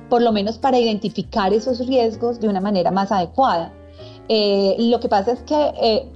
por 0.08 0.22
lo 0.22 0.32
menos 0.32 0.58
para 0.58 0.78
identificar 0.78 1.54
esos 1.54 1.86
riesgos 1.86 2.38
de 2.38 2.48
una 2.48 2.60
manera 2.60 2.90
más 2.90 3.10
adecuada. 3.10 3.72
Eh, 4.28 4.76
lo 4.78 5.00
que 5.00 5.08
pasa 5.08 5.32
es 5.32 5.42
que 5.42 6.06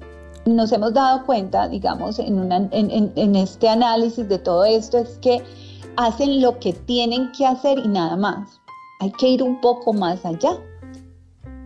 nos 0.44 0.70
hemos 0.72 0.92
dado 0.92 1.24
cuenta, 1.24 1.66
digamos, 1.68 2.18
en, 2.18 3.36
este 3.36 3.68
análisis 3.68 4.28
de 4.28 4.38
todo 4.38 4.64
esto, 4.66 4.98
es 4.98 5.18
que 5.18 5.42
hacen 5.96 6.40
lo 6.40 6.58
que 6.58 6.72
tienen 6.72 7.30
que 7.32 7.46
hacer 7.46 7.78
y 7.78 7.88
nada 7.88 8.16
más. 8.16 8.60
Hay 9.00 9.12
que 9.12 9.28
ir 9.28 9.42
un 9.42 9.60
poco 9.60 9.92
más 9.92 10.24
allá. 10.24 10.58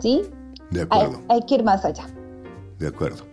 ¿Sí? 0.01 0.23
De 0.71 0.83
acuerdo. 0.83 1.21
Hay, 1.29 1.41
que 1.47 1.57
ir 1.57 1.65
más 1.65 1.85
allá. 1.85 2.07
De 2.79 2.89
acuerdo. 2.89 3.25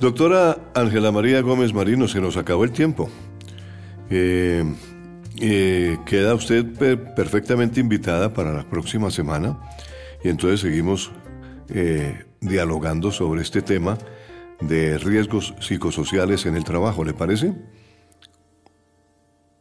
Doctora 0.00 0.58
Ángela 0.74 1.10
María 1.10 1.40
Gómez 1.40 1.72
Marino, 1.72 2.06
se 2.06 2.20
nos 2.20 2.36
acabó 2.36 2.64
el 2.64 2.72
tiempo. 2.72 3.08
Eh, 4.10 4.64
eh, 5.40 5.98
queda 6.06 6.34
usted 6.34 6.64
perfectamente 7.14 7.80
invitada 7.80 8.32
para 8.32 8.52
la 8.52 8.64
próxima 8.64 9.10
semana 9.10 9.58
y 10.22 10.28
entonces 10.28 10.60
seguimos 10.60 11.10
eh, 11.68 12.24
dialogando 12.40 13.10
sobre 13.10 13.42
este 13.42 13.62
tema 13.62 13.98
de 14.60 14.98
riesgos 14.98 15.54
psicosociales 15.60 16.46
en 16.46 16.56
el 16.56 16.64
trabajo, 16.64 17.04
¿le 17.04 17.12
parece? 17.12 17.54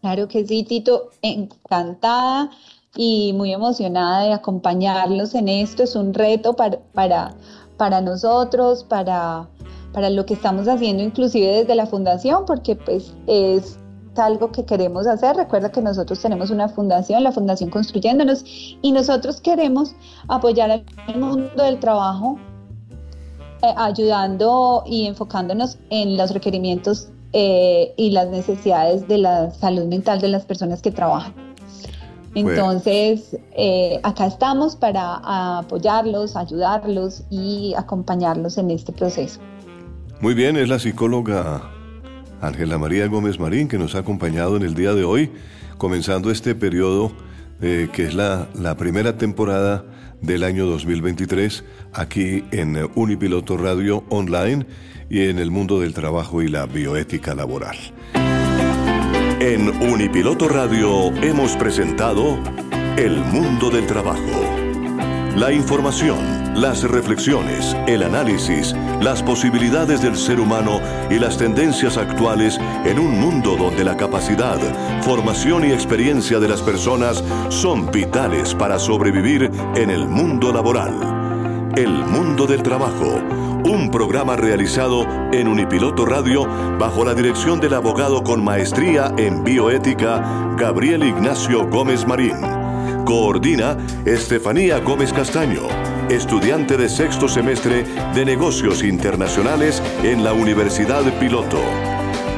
Claro 0.06 0.28
que 0.28 0.46
sí, 0.46 0.64
Tito, 0.64 1.10
encantada 1.24 2.52
y 2.96 3.34
muy 3.34 3.52
emocionada 3.52 4.26
de 4.26 4.34
acompañarlos 4.34 5.34
en 5.34 5.50
esto. 5.50 5.82
Es 5.82 5.96
un 5.96 6.14
reto 6.14 6.54
para, 6.54 6.78
para, 6.94 7.34
para 7.76 8.02
nosotros, 8.02 8.84
para, 8.84 9.50
para 9.94 10.12
lo 10.12 10.24
que 10.28 10.36
estamos 10.36 10.68
haciendo 10.68 11.02
inclusive 11.02 11.48
desde 11.48 11.74
la 11.74 11.88
fundación, 11.88 12.46
porque 12.46 12.76
pues 12.76 13.16
es 13.26 13.80
algo 14.16 14.52
que 14.52 14.64
queremos 14.64 15.08
hacer. 15.08 15.38
Recuerda 15.38 15.72
que 15.72 15.82
nosotros 15.82 16.22
tenemos 16.22 16.52
una 16.52 16.70
fundación, 16.70 17.24
la 17.24 17.32
Fundación 17.32 17.72
Construyéndonos, 17.72 18.44
y 18.84 18.92
nosotros 18.92 19.42
queremos 19.42 19.96
apoyar 20.28 20.70
al 20.70 21.20
mundo 21.20 21.64
del 21.64 21.80
trabajo 21.80 22.38
eh, 23.64 23.74
ayudando 23.76 24.84
y 24.86 25.08
enfocándonos 25.08 25.80
en 25.90 26.16
los 26.16 26.30
requerimientos 26.30 27.10
eh, 27.38 27.94
y 27.98 28.12
las 28.12 28.30
necesidades 28.30 29.10
de 29.10 29.18
la 29.18 29.52
salud 29.52 29.84
mental 29.88 30.22
de 30.22 30.30
las 30.30 30.46
personas 30.46 30.82
que 30.82 30.90
trabajan. 30.90 31.34
Entonces, 32.34 33.38
eh, 33.58 34.00
acá 34.04 34.28
estamos 34.28 34.78
para 34.78 35.58
apoyarlos, 35.58 36.38
ayudarlos 36.38 37.24
y 37.30 37.74
acompañarlos 37.76 38.58
en 38.58 38.72
este 38.72 38.94
proceso. 38.94 39.42
Muy 40.22 40.34
bien, 40.34 40.56
es 40.56 40.70
la 40.70 40.80
psicóloga 40.80 41.62
Ángela 42.40 42.78
María 42.78 43.06
Gómez 43.08 43.38
Marín, 43.38 43.68
que 43.68 43.78
nos 43.78 43.96
ha 43.96 44.00
acompañado 44.00 44.56
en 44.56 44.64
el 44.64 44.74
día 44.74 44.94
de 44.94 45.04
hoy, 45.04 45.30
comenzando 45.78 46.32
este 46.32 46.56
periodo 46.56 47.12
eh, 47.62 47.90
que 47.92 48.06
es 48.06 48.14
la, 48.14 48.48
la, 48.54 48.78
primera 48.78 49.18
temporada 49.18 49.84
del 50.22 50.46
año 50.46 50.68
2023 50.68 51.66
aquí 51.92 52.46
en 52.52 52.90
Unipiloto 52.96 53.58
Radio 53.58 54.06
Online 54.10 54.66
y 55.10 55.28
en 55.30 55.40
el 55.40 55.52
mundo 55.52 55.80
del 55.80 55.94
trabajo 55.94 56.42
y 56.42 56.48
la 56.48 56.66
bioética 56.66 57.36
laboral. 57.36 57.78
En 59.40 59.70
Unipiloto 59.92 60.48
Radio 60.48 61.14
hemos 61.22 61.56
presentado 61.58 62.40
El 62.98 63.18
mundo 63.18 63.70
del 63.70 63.86
trabajo 63.86 64.22
La 65.36 65.52
información, 65.52 66.60
las 66.60 66.84
reflexiones, 66.84 67.76
el 67.86 68.04
análisis, 68.04 68.74
las 69.02 69.22
posibilidades 69.22 70.02
del 70.02 70.16
ser 70.16 70.40
humano 70.40 70.80
y 71.12 71.20
las 71.20 71.38
tendencias 71.38 71.98
actuales 71.98 72.58
en 72.86 72.98
un 72.98 73.20
mundo 73.20 73.58
donde 73.58 73.84
la 73.84 73.98
capacidad, 73.98 74.58
formación 75.04 75.66
y 75.66 75.74
experiencia 75.74 76.40
de 76.40 76.48
las 76.48 76.62
personas 76.62 77.22
son 77.50 77.92
vitales 77.92 78.56
para 78.56 78.80
sobrevivir 78.80 79.52
en 79.76 79.90
el 79.90 80.08
mundo 80.08 80.54
laboral. 80.54 81.74
El 81.76 81.92
mundo 81.92 82.48
del 82.48 82.64
trabajo, 82.64 83.22
un 83.66 83.90
programa 83.90 84.36
realizado 84.36 85.08
en 85.34 85.48
Unipiloto 85.48 86.06
Radio 86.06 86.46
bajo 86.78 87.04
la 87.04 87.16
dirección 87.16 87.60
del 87.60 87.74
abogado 87.74 88.24
con 88.24 88.44
maestría 88.44 89.12
en 89.18 89.44
bioética 89.44 90.54
Gabriel 90.56 91.04
Ignacio 91.04 91.68
Gómez 91.68 92.06
Marín. 92.06 92.36
Coordina 93.06 93.76
Estefanía 94.06 94.80
Gómez 94.80 95.12
Castaño, 95.12 95.64
estudiante 96.10 96.78
de 96.78 96.88
sexto 96.90 97.28
semestre 97.28 97.86
de 98.14 98.26
negocios 98.26 98.84
internacionales 98.84 99.82
en 100.04 100.24
la 100.24 100.34
Universidad 100.34 101.04
Piloto. 101.20 101.60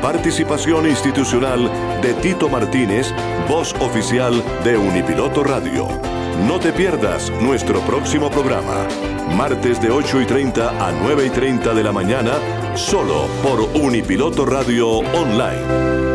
Participación 0.01 0.87
institucional 0.87 1.69
de 2.01 2.13
Tito 2.15 2.47
Martínez, 2.47 3.13
voz 3.49 3.73
oficial 3.81 4.41
de 4.63 4.77
Unipiloto 4.77 5.43
Radio. 5.43 6.16
No 6.45 6.59
te 6.59 6.71
pierdas 6.71 7.31
nuestro 7.41 7.81
próximo 7.81 8.29
programa, 8.29 8.87
martes 9.35 9.81
de 9.81 9.89
8 9.89 10.21
y 10.21 10.25
30 10.25 10.87
a 10.87 10.91
9 10.91 11.25
y 11.25 11.29
30 11.31 11.73
de 11.73 11.83
la 11.83 11.91
mañana, 11.91 12.33
solo 12.75 13.27
por 13.41 13.59
Unipiloto 13.81 14.45
Radio 14.45 14.87
Online. 14.99 16.06